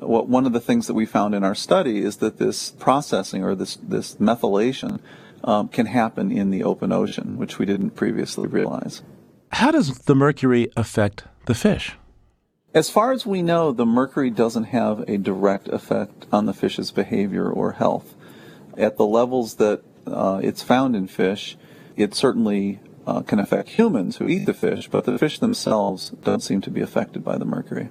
[0.00, 3.42] What, one of the things that we found in our study is that this processing
[3.42, 5.00] or this, this methylation
[5.44, 9.02] um, can happen in the open ocean, which we didn't previously realize.
[9.52, 11.96] How does the mercury affect the fish?
[12.74, 16.90] As far as we know, the mercury doesn't have a direct effect on the fish's
[16.90, 18.14] behavior or health.
[18.76, 21.56] At the levels that uh, it's found in fish,
[21.96, 26.42] it certainly uh, can affect humans who eat the fish, but the fish themselves don't
[26.42, 27.88] seem to be affected by the mercury.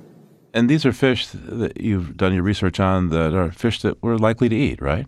[0.53, 4.17] And these are fish that you've done your research on that are fish that we're
[4.17, 5.05] likely to eat, right?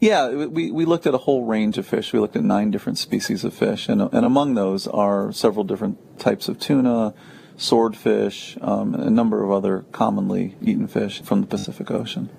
[0.00, 2.12] Yeah, we, we looked at a whole range of fish.
[2.12, 6.18] We looked at nine different species of fish, and, and among those are several different
[6.18, 7.14] types of tuna,
[7.56, 12.30] swordfish, um, and a number of other commonly eaten fish from the Pacific Ocean.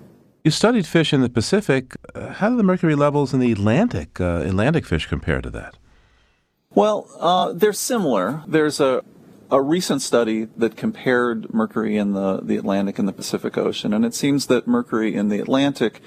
[0.43, 1.95] You studied fish in the Pacific.
[2.13, 5.77] Uh, how do the mercury levels in the Atlantic, uh, Atlantic fish compare to that?
[6.75, 8.43] Well, uh, they're similar.
[8.45, 9.05] There's a
[9.51, 14.05] a recent study that compared mercury in the, the Atlantic and the Pacific Ocean, and
[14.05, 16.01] it seems that mercury in the Atlantic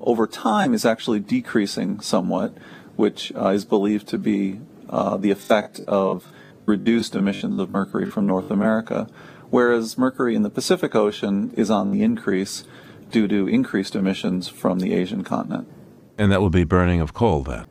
[0.00, 2.56] over time is actually decreasing somewhat,
[2.96, 6.32] which uh, is believed to be uh, the effect of
[6.64, 9.08] reduced emissions of mercury from North America,
[9.50, 12.64] whereas mercury in the Pacific Ocean is on the increase
[13.10, 15.68] due to increased emissions from the Asian continent.
[16.18, 17.66] And that will be burning of coal then?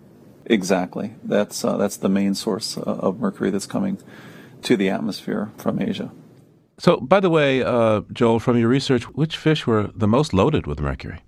[0.46, 1.16] Exactly.
[1.24, 3.98] That's, uh, that's the main source uh, of mercury that's coming
[4.66, 6.12] to the atmosphere from Asia.
[6.78, 10.68] So, by the way, uh, Joel, from your research, which fish were the most loaded
[10.68, 11.20] with mercury?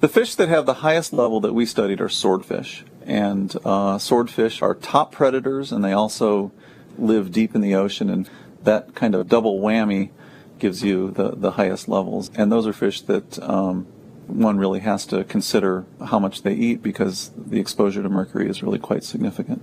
[0.00, 2.84] The fish that have the highest level that we studied are swordfish.
[3.04, 6.52] And uh, swordfish are top predators, and they also
[6.96, 8.08] live deep in the ocean.
[8.08, 8.28] And
[8.62, 10.10] that kind of double whammy
[10.58, 12.30] gives you the, the highest levels.
[12.34, 13.86] And those are fish that um,
[14.26, 18.62] one really has to consider how much they eat because the exposure to mercury is
[18.62, 19.62] really quite significant.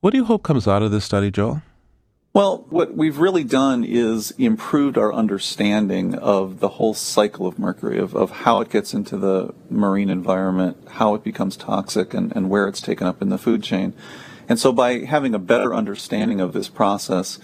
[0.00, 1.62] What do you hope comes out of this study, Joel?
[2.34, 7.98] Well, what we've really done is improved our understanding of the whole cycle of mercury,
[7.98, 12.48] of, of how it gets into the marine environment, how it becomes toxic, and, and
[12.48, 13.92] where it's taken up in the food chain.
[14.48, 17.38] And so by having a better understanding of this process,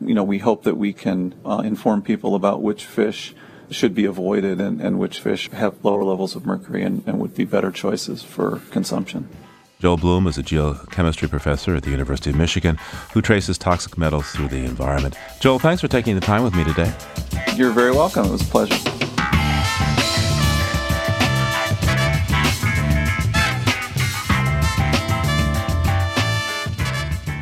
[0.00, 3.36] you know, we hope that we can uh, inform people about which fish
[3.70, 7.36] should be avoided and, and which fish have lower levels of mercury and, and would
[7.36, 9.28] be better choices for consumption.
[9.80, 12.76] Joel Blum is a geochemistry professor at the University of Michigan
[13.12, 15.16] who traces toxic metals through the environment.
[15.40, 16.94] Joel, thanks for taking the time with me today.
[17.56, 18.26] You're very welcome.
[18.26, 18.76] It was a pleasure.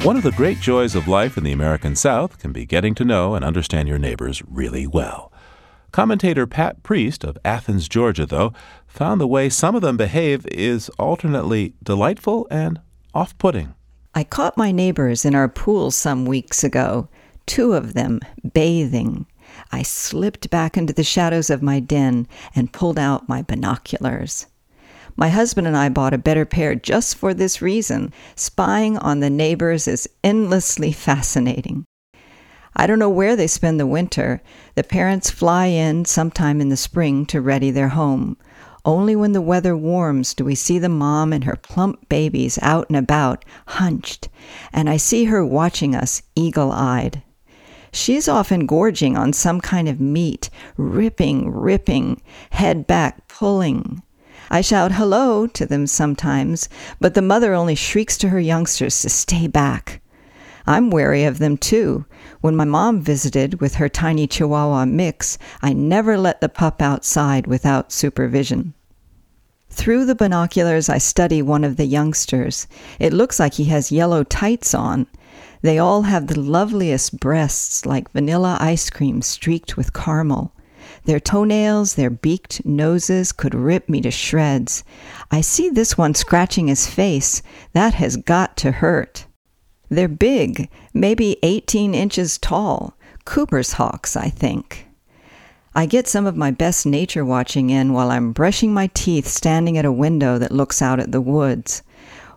[0.05, 3.05] One of the great joys of life in the American South can be getting to
[3.05, 5.31] know and understand your neighbors really well.
[5.93, 8.55] Commentator Pat Priest of Athens, Georgia, though,
[8.93, 12.79] found the way some of them behave is alternately delightful and
[13.15, 13.75] off putting.
[14.15, 17.09] I caught my neighbors in our pool some weeks ago,
[17.47, 18.21] two of them
[18.53, 19.25] bathing.
[19.71, 24.47] I slipped back into the shadows of my den and pulled out my binoculars.
[25.17, 28.13] My husband and I bought a better pair just for this reason.
[28.37, 31.87] Spying on the neighbors is endlessly fascinating.
[32.77, 34.43] I don't know where they spend the winter.
[34.75, 38.37] The parents fly in sometime in the spring to ready their home.
[38.85, 42.89] Only when the weather warms do we see the mom and her plump babies out
[42.89, 44.29] and about, hunched,
[44.73, 47.23] and I see her watching us eagle eyed.
[47.93, 54.03] She's often gorging on some kind of meat, ripping, ripping, head back, pulling.
[54.51, 56.69] I shout hello to them sometimes,
[57.01, 60.02] but the mother only shrieks to her youngsters to stay back.
[60.67, 62.05] I'm wary of them too.
[62.41, 67.47] When my mom visited with her tiny Chihuahua mix, I never let the pup outside
[67.47, 68.75] without supervision.
[69.71, 72.67] Through the binoculars, I study one of the youngsters.
[73.01, 75.07] It looks like he has yellow tights on.
[75.63, 80.53] They all have the loveliest breasts, like vanilla ice cream streaked with caramel.
[81.05, 84.85] Their toenails, their beaked noses could rip me to shreds.
[85.31, 87.43] I see this one scratching his face.
[87.73, 89.27] That has got to hurt.
[89.93, 92.97] They're big, maybe 18 inches tall.
[93.27, 94.87] Cooper's hawks, I think.
[95.75, 99.77] I get some of my best nature watching in while I'm brushing my teeth standing
[99.77, 101.83] at a window that looks out at the woods.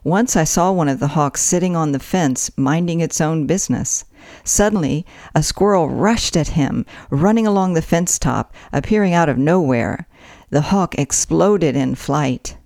[0.04, 4.04] Once I saw one of the hawks sitting on the fence, minding its own business.
[4.44, 10.10] Suddenly, a squirrel rushed at him, running along the fence top, appearing out of nowhere.
[10.50, 12.58] The hawk exploded in flight.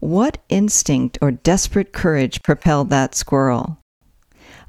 [0.00, 3.78] What instinct or desperate courage propelled that squirrel?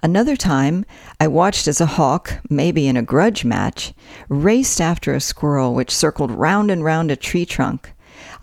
[0.03, 0.85] Another time,
[1.19, 3.93] I watched as a hawk, maybe in a grudge match,
[4.29, 7.93] raced after a squirrel which circled round and round a tree trunk.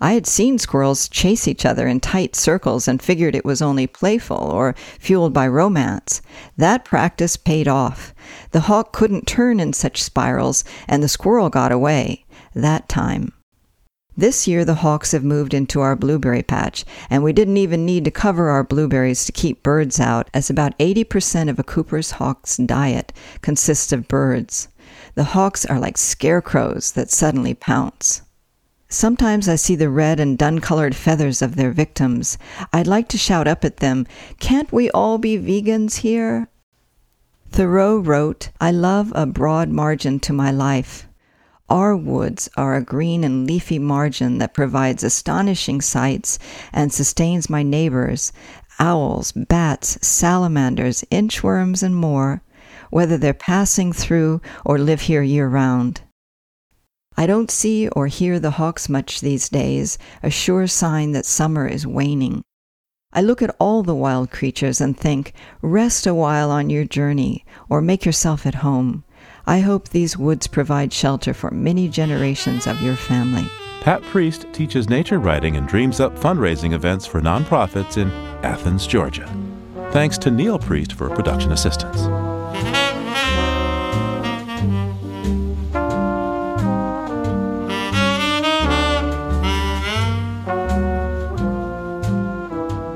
[0.01, 3.87] I had seen squirrels chase each other in tight circles and figured it was only
[3.87, 6.21] playful or fueled by romance.
[6.57, 8.13] That practice paid off.
[8.51, 12.25] The hawk couldn't turn in such spirals, and the squirrel got away.
[12.53, 13.31] That time.
[14.17, 18.05] This year, the hawks have moved into our blueberry patch, and we didn't even need
[18.05, 22.55] to cover our blueberries to keep birds out, as about 80% of a Cooper's hawk's
[22.55, 24.69] diet consists of birds.
[25.15, 28.21] The hawks are like scarecrows that suddenly pounce.
[28.87, 32.37] Sometimes I see the red and dun colored feathers of their victims.
[32.71, 34.07] I'd like to shout up at them,
[34.39, 36.47] Can't we all be vegans here?
[37.49, 41.07] Thoreau wrote, I love a broad margin to my life.
[41.69, 46.37] Our woods are a green and leafy margin that provides astonishing sights
[46.71, 48.31] and sustains my neighbors,
[48.77, 52.43] owls, bats, salamanders, inchworms, and more,
[52.91, 56.01] whether they're passing through or live here year round.
[57.17, 61.65] I don't see or hear the hawks much these days, a sure sign that summer
[61.65, 62.43] is waning.
[63.11, 67.45] I look at all the wild creatures and think, rest a while on your journey,
[67.69, 69.04] or make yourself at home.
[69.47, 73.47] I hope these woods provide shelter for many generations of your family.
[73.81, 78.09] Pat Priest teaches nature writing and dreams up fundraising events for nonprofits in
[78.43, 79.29] Athens, Georgia.
[79.91, 82.01] Thanks to Neil Priest for production assistance.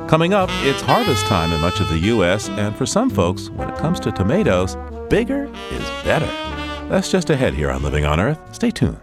[0.10, 3.70] Coming up, it's harvest time in much of the U.S., and for some folks, when
[3.70, 4.76] it comes to tomatoes,
[5.10, 6.28] bigger is better.
[6.88, 8.40] That's just ahead here on Living on Earth.
[8.54, 9.00] Stay tuned.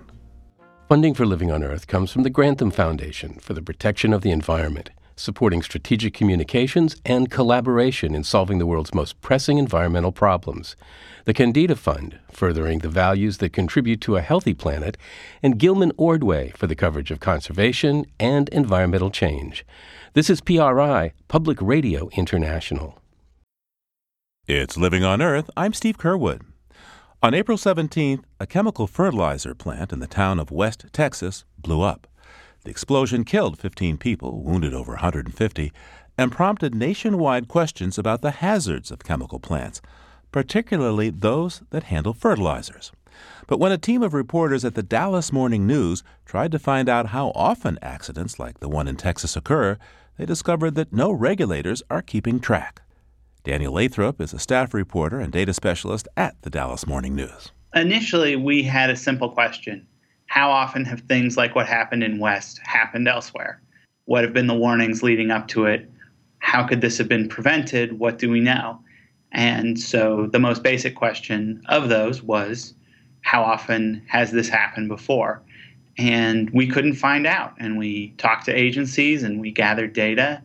[0.88, 4.30] Funding for Living on Earth comes from the Grantham Foundation for the Protection of the
[4.30, 10.76] Environment, supporting strategic communications and collaboration in solving the world's most pressing environmental problems.
[11.24, 14.96] The Kendeda Fund, furthering the values that contribute to a healthy planet,
[15.42, 19.66] and Gilman Ordway for the coverage of conservation and environmental change.
[20.12, 23.00] This is PRI, Public Radio International.
[24.48, 25.50] It's Living on Earth.
[25.56, 26.42] I'm Steve Curwood.
[27.20, 32.06] On April 17th, a chemical fertilizer plant in the town of West Texas blew up.
[32.62, 35.72] The explosion killed 15 people, wounded over 150,
[36.16, 39.82] and prompted nationwide questions about the hazards of chemical plants,
[40.30, 42.92] particularly those that handle fertilizers.
[43.48, 47.06] But when a team of reporters at the Dallas Morning News tried to find out
[47.06, 49.76] how often accidents like the one in Texas occur,
[50.16, 52.82] they discovered that no regulators are keeping track.
[53.46, 57.52] Daniel Lathrop is a staff reporter and data specialist at the Dallas Morning News.
[57.76, 59.86] Initially, we had a simple question
[60.26, 63.62] How often have things like what happened in West happened elsewhere?
[64.06, 65.88] What have been the warnings leading up to it?
[66.40, 68.00] How could this have been prevented?
[68.00, 68.80] What do we know?
[69.30, 72.74] And so the most basic question of those was
[73.20, 75.40] how often has this happened before?
[75.98, 77.54] And we couldn't find out.
[77.60, 80.42] And we talked to agencies and we gathered data.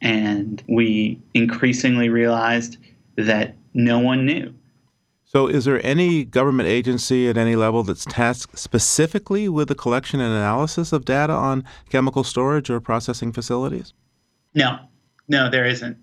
[0.00, 2.78] And we increasingly realized
[3.16, 4.54] that no one knew.
[5.24, 10.20] So, is there any government agency at any level that's tasked specifically with the collection
[10.20, 13.92] and analysis of data on chemical storage or processing facilities?
[14.54, 14.78] No,
[15.28, 15.98] no, there isn't,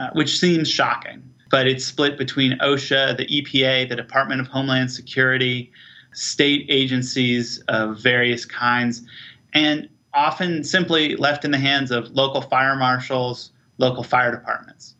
[0.00, 4.90] uh, which seems shocking but it's split between OSHA, the EPA, the Department of Homeland
[4.90, 5.70] Security,
[6.12, 9.02] state agencies of various kinds,
[9.52, 14.94] and often simply left in the hands of local fire marshals, local fire departments.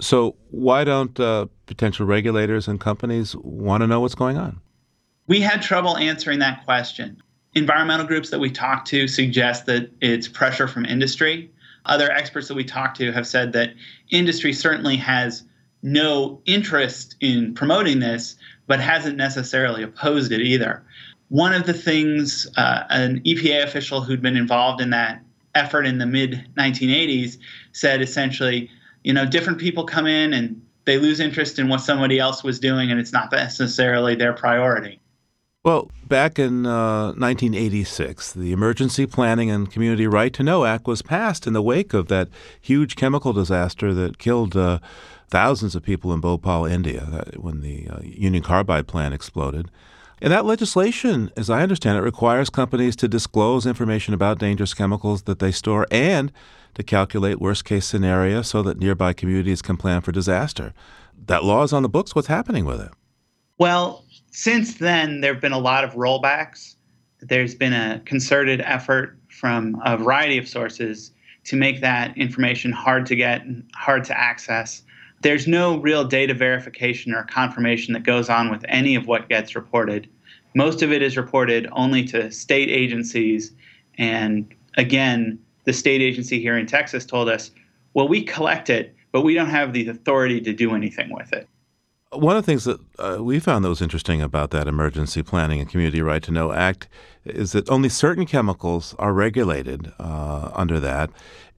[0.00, 4.60] So, why don't uh, potential regulators and companies want to know what's going on?
[5.26, 7.20] We had trouble answering that question.
[7.54, 11.50] Environmental groups that we talked to suggest that it's pressure from industry.
[11.86, 13.70] Other experts that we talked to have said that
[14.10, 15.44] industry certainly has
[15.82, 20.84] no interest in promoting this, but hasn't necessarily opposed it either.
[21.28, 25.22] One of the things uh, an EPA official who'd been involved in that
[25.54, 27.38] effort in the mid 1980s
[27.72, 28.70] said essentially,
[29.04, 32.58] you know, different people come in and they lose interest in what somebody else was
[32.58, 34.98] doing, and it's not necessarily their priority.
[35.62, 41.02] Well, back in uh, 1986, the Emergency Planning and Community Right to Know Act was
[41.02, 44.78] passed in the wake of that huge chemical disaster that killed uh,
[45.28, 49.70] thousands of people in Bhopal, India, when the uh, Union Carbide plant exploded.
[50.20, 55.22] And that legislation, as I understand it, requires companies to disclose information about dangerous chemicals
[55.22, 56.32] that they store and
[56.74, 60.74] to calculate worst case scenarios so that nearby communities can plan for disaster.
[61.26, 62.14] That law is on the books.
[62.14, 62.90] What's happening with it?
[63.58, 66.76] Well, since then, there have been a lot of rollbacks.
[67.20, 71.12] There's been a concerted effort from a variety of sources
[71.44, 74.82] to make that information hard to get and hard to access
[75.22, 79.54] there's no real data verification or confirmation that goes on with any of what gets
[79.54, 80.08] reported.
[80.54, 83.52] Most of it is reported only to state agencies.
[83.96, 87.50] And again, the state agency here in Texas told us,
[87.94, 91.48] well, we collect it, but we don't have the authority to do anything with it.
[92.10, 95.60] One of the things that uh, we found that was interesting about that Emergency Planning
[95.60, 96.88] and Community Right to Know Act
[97.26, 101.10] is that only certain chemicals are regulated uh, under that.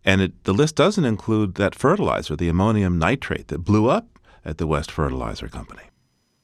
[0.04, 4.58] And it, the list doesn't include that fertilizer, the ammonium nitrate that blew up at
[4.58, 5.82] the West Fertilizer Company.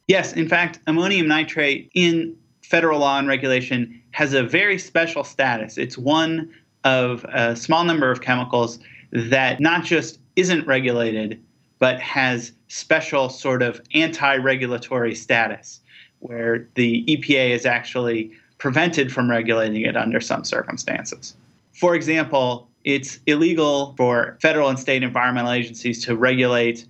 [0.09, 5.79] Yes, in fact, ammonium nitrate in federal law and regulation has a very special status.
[5.79, 6.53] It's one
[6.85, 8.79] of a small number of chemicals
[9.13, 11.43] that not just isn't regulated,
[11.79, 15.81] but has special sort of anti regulatory status,
[16.21, 21.37] where the EPA is actually prevented from regulating it under some circumstances.
[21.73, 26.87] For example, it's illegal for federal and state environmental agencies to regulate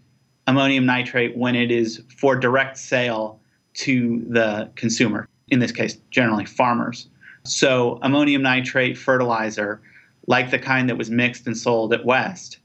[0.46, 3.40] ammonium nitrate when it is for direct sale
[3.72, 7.08] to the consumer, in this case, generally farmers.
[7.44, 9.80] So, ammonium nitrate fertilizer,
[10.26, 12.58] like the kind that was mixed and sold at West,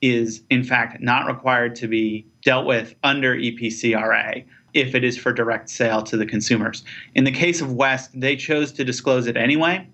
[0.00, 5.32] is in fact not required to be dealt with under EPCRA if it is for
[5.32, 6.84] direct sale to the consumers.
[7.14, 9.86] In the case of West, they chose to disclose it anyway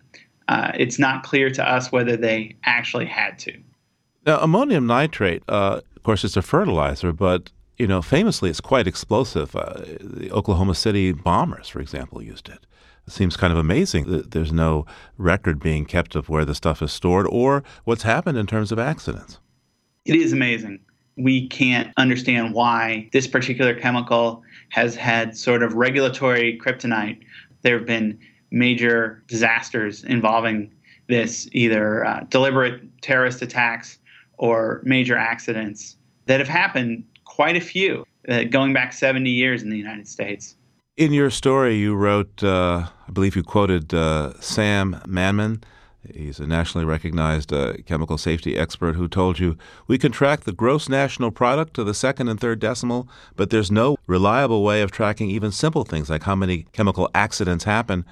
[0.49, 3.53] uh, it's not clear to us whether they actually had to.
[4.26, 8.86] Now, ammonium nitrate, uh, of course, it's a fertilizer, but you know, famously, it's quite
[8.86, 9.57] explosive.
[9.57, 12.66] Uh, the Oklahoma City bombers, for example, used it.
[13.07, 14.86] It seems kind of amazing that there's no
[15.18, 18.78] record being kept of where the stuff is stored or what's happened in terms of
[18.78, 19.38] accidents.
[20.05, 20.80] It is amazing.
[21.16, 27.20] We can't understand why this particular chemical has had sort of regulatory kryptonite.
[27.62, 28.18] There have been
[28.55, 30.72] major disasters involving
[31.09, 33.98] this, either uh, deliberate terrorist attacks
[34.38, 35.96] or major accidents
[36.26, 40.57] that have happened, quite a few, uh, going back 70 years in the United States.
[40.96, 45.64] In your story, you wrote, uh, I believe you quoted uh, Sam Mannan.
[46.12, 49.57] He's a nationally recognized uh, chemical safety expert who told you
[49.88, 53.70] we can track the gross national product to the second and third decimal, but there's
[53.70, 58.05] no reliable way of tracking even simple things like how many chemical accidents happen.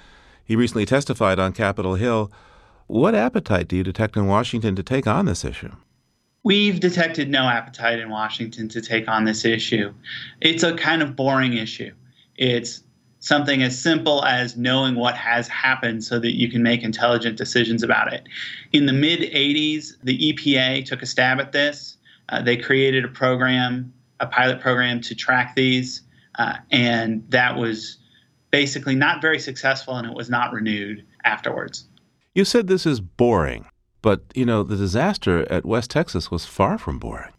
[0.44, 2.30] He recently testified on Capitol Hill.
[2.86, 5.72] What appetite do you detect in Washington to take on this issue?
[6.44, 9.94] We've detected no appetite in Washington to take on this issue.
[10.40, 11.92] It's a kind of boring issue.
[12.36, 12.82] It's
[13.20, 17.84] something as simple as knowing what has happened so that you can make intelligent decisions
[17.84, 18.28] about it.
[18.72, 21.96] In the mid 80s, the EPA took a stab at this.
[22.28, 26.02] Uh, they created a program, a pilot program to track these,
[26.38, 27.98] uh, and that was
[28.52, 31.88] basically not very successful and it was not renewed afterwards.
[32.34, 33.64] You said this is boring,
[34.00, 37.32] but you know, the disaster at West Texas was far from boring.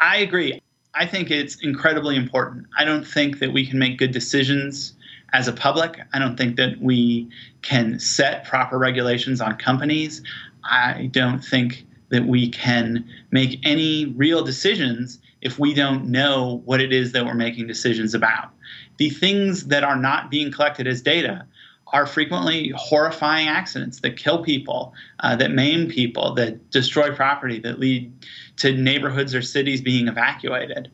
[0.00, 0.60] I agree.
[0.94, 2.66] I think it's incredibly important.
[2.76, 4.94] I don't think that we can make good decisions
[5.32, 6.00] as a public.
[6.12, 7.28] I don't think that we
[7.62, 10.22] can set proper regulations on companies.
[10.64, 16.80] I don't think that we can make any real decisions if we don't know what
[16.80, 18.50] it is that we're making decisions about.
[18.98, 21.46] The things that are not being collected as data
[21.92, 27.78] are frequently horrifying accidents that kill people, uh, that maim people, that destroy property, that
[27.78, 28.12] lead
[28.56, 30.90] to neighborhoods or cities being evacuated.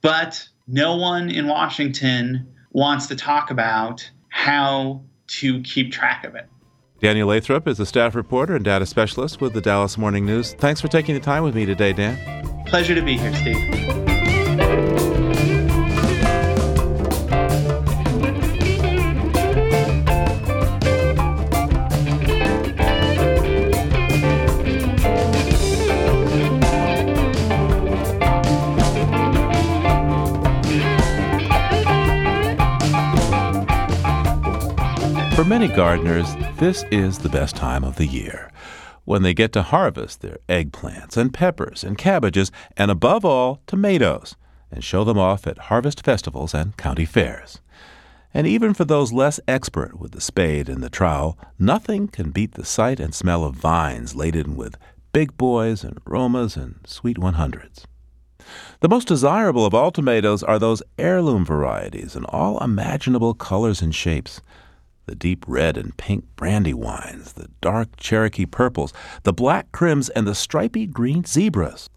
[0.00, 6.48] But no one in Washington wants to talk about how to keep track of it.
[7.00, 10.54] Daniel Lathrop is a staff reporter and data specialist with the Dallas Morning News.
[10.54, 12.51] Thanks for taking the time with me today, Dan.
[12.72, 13.58] Pleasure to be here, Steve.
[35.34, 38.50] For many gardeners, this is the best time of the year
[39.04, 44.36] when they get to harvest their eggplants and peppers and cabbages and, above all, tomatoes
[44.70, 47.60] and show them off at harvest festivals and county fairs.
[48.34, 52.52] And even for those less expert with the spade and the trowel, nothing can beat
[52.52, 54.78] the sight and smell of vines laden with
[55.12, 57.84] big boys and Romas and sweet 100s.
[58.80, 63.94] The most desirable of all tomatoes are those heirloom varieties in all imaginable colors and
[63.94, 64.40] shapes
[65.06, 68.92] the deep red and pink brandy wines, the dark Cherokee purples,
[69.24, 71.90] the black Krims, and the stripy green zebras.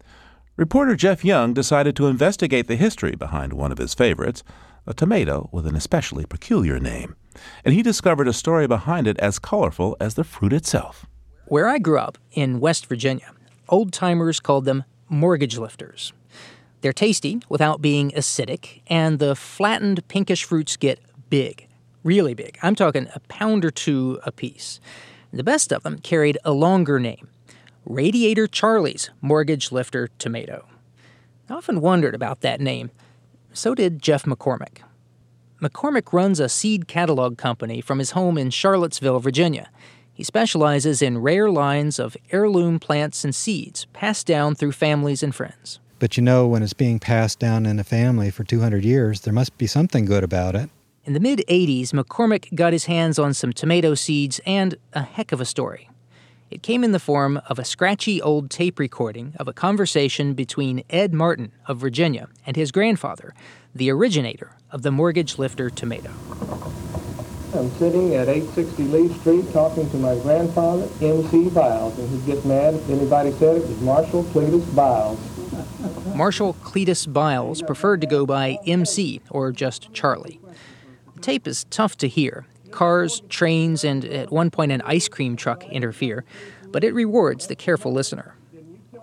[0.56, 4.42] Reporter Jeff Young decided to investigate the history behind one of his favorites,
[4.86, 7.14] a tomato with an especially peculiar name,
[7.64, 11.06] and he discovered a story behind it as colorful as the fruit itself.
[11.46, 13.30] Where I grew up, in West Virginia,
[13.68, 16.12] old timers called them mortgage lifters.
[16.80, 21.65] They're tasty without being acidic, and the flattened pinkish fruits get big
[22.06, 22.56] really big.
[22.62, 24.80] I'm talking a pound or two apiece.
[25.32, 27.28] The best of them carried a longer name
[27.84, 30.66] Radiator Charlie's Mortgage Lifter Tomato.
[31.50, 32.90] I often wondered about that name.
[33.52, 34.78] So did Jeff McCormack.
[35.60, 39.68] McCormack runs a seed catalog company from his home in Charlottesville, Virginia.
[40.12, 45.34] He specializes in rare lines of heirloom plants and seeds passed down through families and
[45.34, 45.80] friends.
[45.98, 49.32] But you know, when it's being passed down in a family for 200 years, there
[49.32, 50.70] must be something good about it.
[51.06, 55.30] In the mid 80s, McCormack got his hands on some tomato seeds and a heck
[55.30, 55.88] of a story.
[56.50, 60.82] It came in the form of a scratchy old tape recording of a conversation between
[60.90, 63.34] Ed Martin of Virginia and his grandfather,
[63.72, 66.10] the originator of the mortgage lifter tomato.
[67.54, 71.50] I'm sitting at 860 Lee Street talking to my grandfather, M.C.
[71.50, 75.20] Byles, and he'd get mad if anybody said it was Marshall Cletus Byles.
[76.16, 80.40] Marshall Cletus Byles preferred to go by MC or just Charlie.
[81.16, 82.46] The tape is tough to hear.
[82.70, 86.24] Cars, trains, and at one point an ice cream truck interfere,
[86.70, 88.36] but it rewards the careful listener.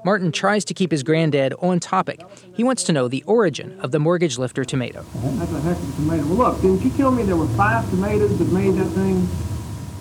[0.06, 2.22] Martin tries to keep his granddad on topic.
[2.54, 5.04] He wants to know the origin of the mortgage lifter tomato.
[5.16, 6.24] That's a heck of a tomato.
[6.26, 9.28] Well, look, didn't you tell me there were five tomatoes that made that thing?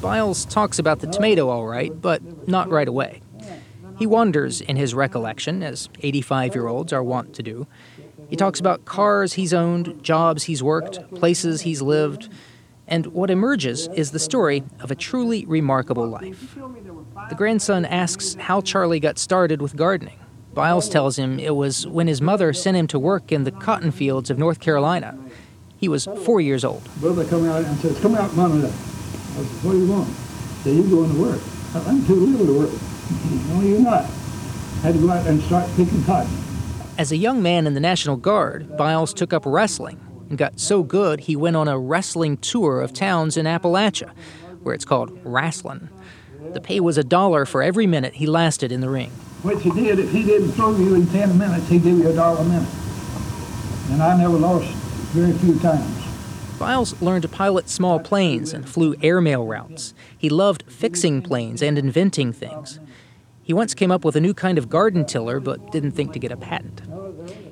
[0.03, 3.23] Byles talks about the tomato all right, but not right away.
[3.99, 7.67] He wanders in his recollection, as 85 year olds are wont to do.
[8.33, 12.31] He talks about cars he's owned, jobs he's worked, places he's lived,
[12.89, 16.57] and what emerges is the story of a truly remarkable life.
[17.29, 20.19] The grandson asks how Charlie got started with gardening.
[20.55, 23.91] Byles tells him it was when his mother sent him to work in the cotton
[23.91, 25.15] fields of North Carolina.
[25.77, 26.89] He was four years old.
[27.01, 28.53] Brother come out and says, Come out, mom.
[28.53, 28.73] I said,
[29.63, 30.09] What do you want?
[30.65, 31.41] Say, You going to work.
[31.87, 32.71] I'm too little to work.
[33.51, 34.05] no, you're not.
[34.05, 36.42] I had to go out and start picking cotton.
[37.03, 39.99] As a young man in the National Guard, Byles took up wrestling
[40.29, 44.13] and got so good he went on a wrestling tour of towns in Appalachia,
[44.63, 45.89] where it's called wrestling.
[46.53, 49.11] The pay was a dollar for every minute he lasted in the ring.
[49.43, 49.99] Which he did.
[49.99, 52.73] If he didn't throw you in 10 minutes, he'd give you a dollar a minute.
[53.91, 54.73] And I never lost
[55.11, 56.07] very few times.
[56.57, 59.93] Byles learned to pilot small planes and flew airmail routes.
[60.17, 62.79] He loved fixing planes and inventing things.
[63.45, 66.21] He once came up with a new kind of garden tiller, but didn't think to
[66.21, 66.81] get a patent.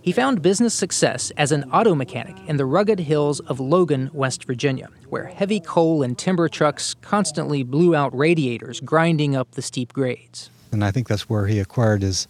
[0.03, 4.45] He found business success as an auto mechanic in the rugged hills of Logan, West
[4.45, 9.93] Virginia, where heavy coal and timber trucks constantly blew out radiators, grinding up the steep
[9.93, 10.49] grades.
[10.73, 12.29] And I think that's where he acquired his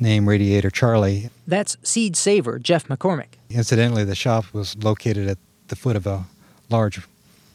[0.00, 1.30] name, Radiator Charlie.
[1.46, 3.34] That's seed saver Jeff McCormack.
[3.48, 5.38] Incidentally, the shop was located at
[5.68, 6.24] the foot of a
[6.68, 7.00] large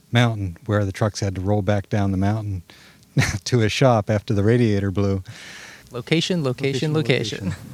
[0.10, 2.64] mountain where the trucks had to roll back down the mountain
[3.44, 5.22] to his shop after the radiator blew.
[5.92, 7.50] Location, location, location.
[7.50, 7.66] location.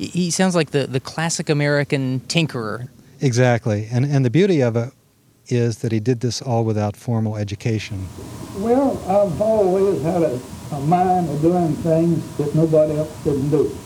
[0.00, 2.88] He sounds like the, the classic American tinkerer.
[3.20, 3.86] Exactly.
[3.92, 4.94] And, and the beauty of it
[5.48, 8.08] is that he did this all without formal education.
[8.56, 10.40] Well, I've always had a,
[10.72, 13.76] a mind of doing things that nobody else couldn't do.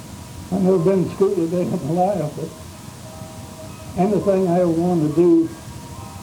[0.53, 5.09] I've never been to school a day in my life, but anything I ever wanted
[5.09, 5.49] to do,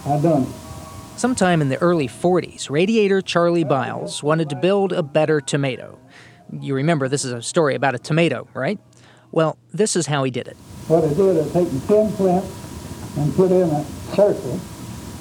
[0.06, 0.50] I done it.
[1.18, 6.00] Sometime in the early 40s, radiator Charlie Byles wanted to build a better tomato.
[6.62, 8.80] You remember this is a story about a tomato, right?
[9.32, 10.58] Well, this is how he did it.
[10.88, 13.84] What I did, I taken 10 flints and put in a
[14.16, 14.60] circle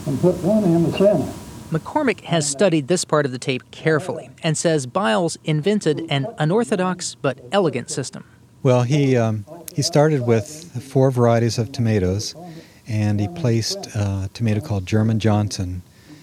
[0.07, 1.33] and put one in the center.
[1.71, 7.15] McCormack has studied this part of the tape carefully and says Byles invented an unorthodox
[7.15, 8.25] but elegant system.
[8.65, 9.45] Well, he, um,
[9.75, 12.35] he started with four varieties of tomatoes
[12.89, 15.83] and he placed a tomato called German Johnson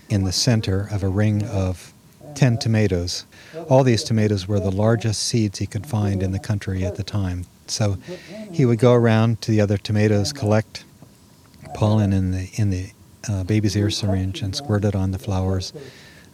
[0.09, 1.93] in the center of a ring of
[2.35, 3.25] 10 tomatoes.
[3.69, 7.03] All these tomatoes were the largest seeds he could find in the country at the
[7.03, 7.45] time.
[7.71, 7.97] So
[8.51, 10.83] he would go around to the other tomatoes, collect
[11.73, 12.91] pollen in the in the
[13.29, 15.73] uh, baby's ear syringe, and squirt it on the flowers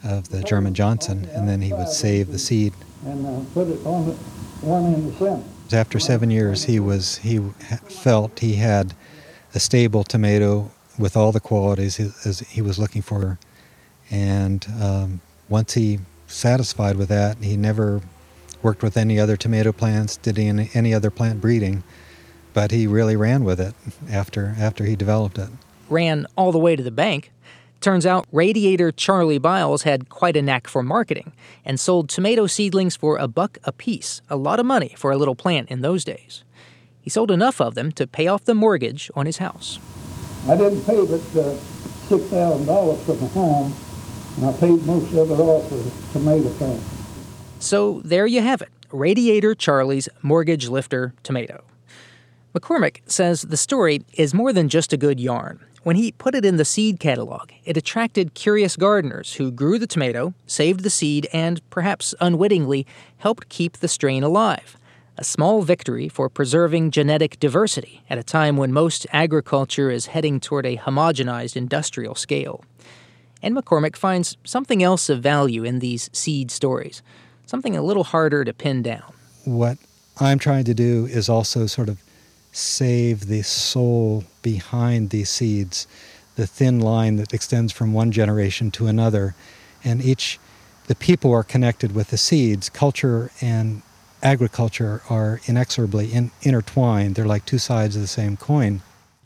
[0.04, 2.74] of the German Johnson, and then he would save the seed.
[3.06, 4.04] And put it on
[4.62, 5.44] one in the center.
[5.72, 7.40] After seven years, he was he
[7.90, 8.94] felt he had
[9.56, 12.10] a stable tomato with all the qualities he,
[12.48, 13.40] he was looking for,
[14.12, 18.02] and um, once he satisfied with that, he never
[18.64, 21.84] worked with any other tomato plants, did any, any other plant breeding,
[22.54, 23.76] but he really ran with it
[24.10, 25.50] after after he developed it.
[25.90, 27.32] Ran all the way to the bank.
[27.82, 31.34] Turns out Radiator Charlie Byles had quite a knack for marketing
[31.66, 35.18] and sold tomato seedlings for a buck a piece, a lot of money for a
[35.18, 36.46] little plant in those days.
[37.02, 39.80] He sold enough of them to pay off the mortgage on his house.
[40.48, 41.58] I didn't pay but uh,
[42.08, 43.74] $6,000 for the home,
[44.38, 46.93] and I paid most of it off with tomato plants.
[47.64, 51.64] So there you have it Radiator Charlie's Mortgage Lifter Tomato.
[52.54, 55.64] McCormack says the story is more than just a good yarn.
[55.84, 59.88] When he put it in the seed catalog, it attracted curious gardeners who grew the
[59.88, 62.86] tomato, saved the seed, and, perhaps unwittingly,
[63.20, 64.76] helped keep the strain alive.
[65.18, 70.42] A small victory for preserving genetic diversity at a time when most agriculture is heading
[70.42, 72.66] toward a homogenized industrial scale.
[73.42, 77.02] And McCormack finds something else of value in these seed stories
[77.46, 79.14] something a little harder to pin down.
[79.46, 79.78] What
[80.20, 82.02] I'm trying to do is also sort of
[82.52, 85.88] save the soul behind these seeds,
[86.36, 89.36] the thin line that extends from one generation to another.
[89.84, 90.40] And each,
[90.88, 92.70] the people are connected with the seeds.
[92.70, 93.82] Culture and
[94.22, 97.16] agriculture are inexorably in, intertwined.
[97.16, 98.82] They're like two sides of the same coin.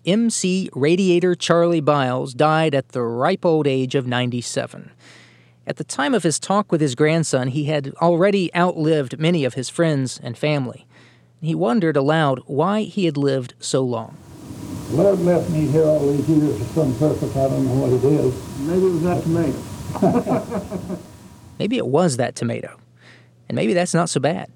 [0.06, 4.92] MC Radiator Charlie Byles died at the ripe old age of 97.
[5.68, 9.56] At the time of his talk with his grandson, he had already outlived many of
[9.56, 10.88] his friends and family.
[11.42, 14.16] He wondered aloud why he had lived so long.
[14.92, 17.36] Lord left me here all these years for some purpose.
[17.36, 18.60] I don't know what it is.
[18.60, 21.00] Maybe it was that tomato.
[21.60, 22.80] maybe it was that tomato.
[23.50, 24.50] And maybe that's not so bad.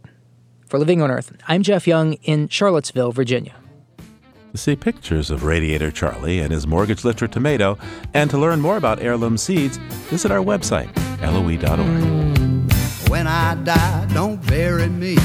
[0.67, 3.55] For Living on Earth, I'm Jeff Young in Charlottesville, Virginia.
[4.53, 7.77] To see pictures of Radiator Charlie and his mortgage lifter tomato,
[8.13, 9.77] and to learn more about heirloom seeds,
[10.09, 10.89] visit our website,
[11.21, 12.71] loe.org.
[13.09, 15.17] When I die, don't bury me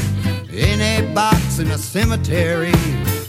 [0.52, 2.72] in a box in a cemetery.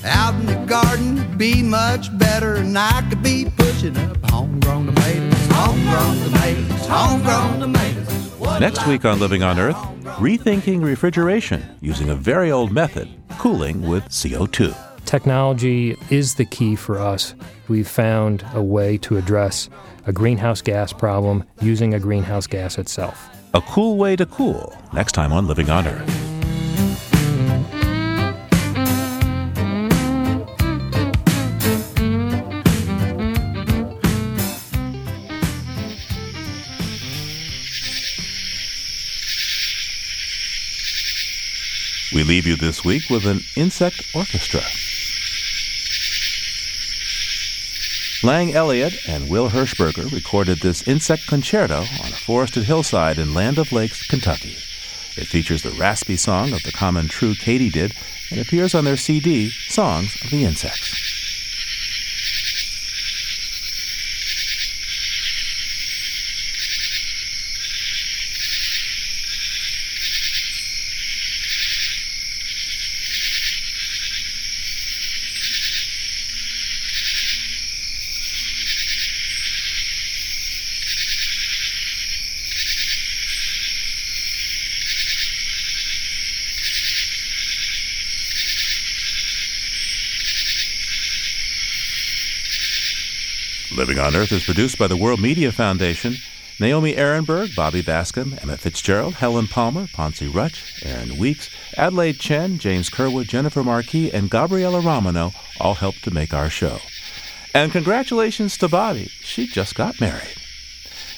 [0.04, 5.48] Out in the garden, be much better, and I could be pushing up homegrown tomatoes,
[5.52, 8.60] homegrown tomatoes, homegrown tomatoes.
[8.60, 9.76] Next week on Living on Earth,
[10.18, 13.08] rethinking refrigeration using a very old method,
[13.38, 14.76] cooling with CO2.
[15.06, 17.36] Technology is the key for us.
[17.68, 19.70] We've found a way to address
[20.08, 23.30] a greenhouse gas problem using a greenhouse gas itself.
[23.54, 26.24] A cool way to cool, next time on Living on Earth.
[42.14, 44.62] We leave you this week with an insect orchestra.
[48.28, 53.58] Lang Elliott and Wil Hershberger recorded this insect concerto on a forested hillside in Land
[53.58, 54.58] of Lakes, Kentucky.
[55.16, 57.96] It features the raspy song of the common true katydid
[58.30, 61.17] and appears on their CD, Songs of the Insects.
[93.98, 96.18] Living on Earth is produced by the World Media Foundation.
[96.60, 102.92] Naomi Arenberg, Bobby Bascomb, Emma Fitzgerald, Helen Palmer, Ponce Rutch, Aaron Weeks, Adelaide Chen, James
[102.92, 106.78] Curwood, Jennifer Marquis, and Gabriella Romano all helped to make our show.
[107.56, 109.06] And congratulations to Bobby.
[109.22, 110.38] She just got married.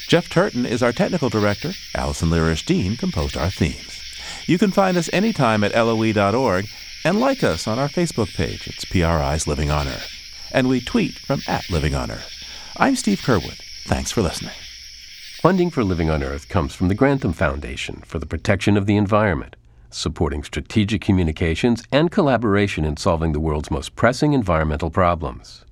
[0.07, 1.73] Jeff Turton is our technical director.
[1.93, 4.01] Allison Lirish Dean composed our themes.
[4.45, 6.69] You can find us anytime at loe.org
[7.03, 8.67] and like us on our Facebook page.
[8.67, 10.09] It's PRI's Living on Earth.
[10.53, 12.38] And we tweet from at Living on Earth.
[12.81, 13.61] I'm Steve Curwood.
[13.87, 14.53] Thanks for listening.
[15.41, 18.95] Funding for Living on Earth comes from the Grantham Foundation for the Protection of the
[18.95, 19.57] Environment,
[19.89, 25.65] supporting strategic communications and collaboration in solving the world's most pressing environmental problems.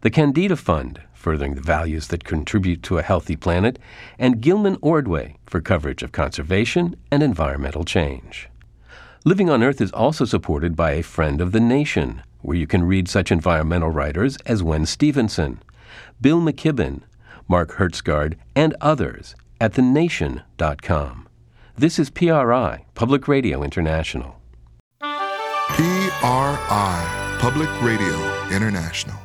[0.00, 3.78] The Kendeda Fund, furthering the values that contribute to a healthy planet,
[4.18, 8.48] and Gilman Ordway for coverage of conservation and environmental change.
[9.24, 12.82] Living on Earth is also supported by a Friend of the Nation, where you can
[12.82, 15.62] read such environmental writers as Wen Stephenson,
[16.22, 17.00] Bill McKibben,
[17.48, 21.28] Mark Hertsgaard, and others at thenation.com.
[21.76, 24.36] This is PRI, Public Radio International.
[25.00, 25.76] PRI,
[27.40, 29.21] Public Radio International.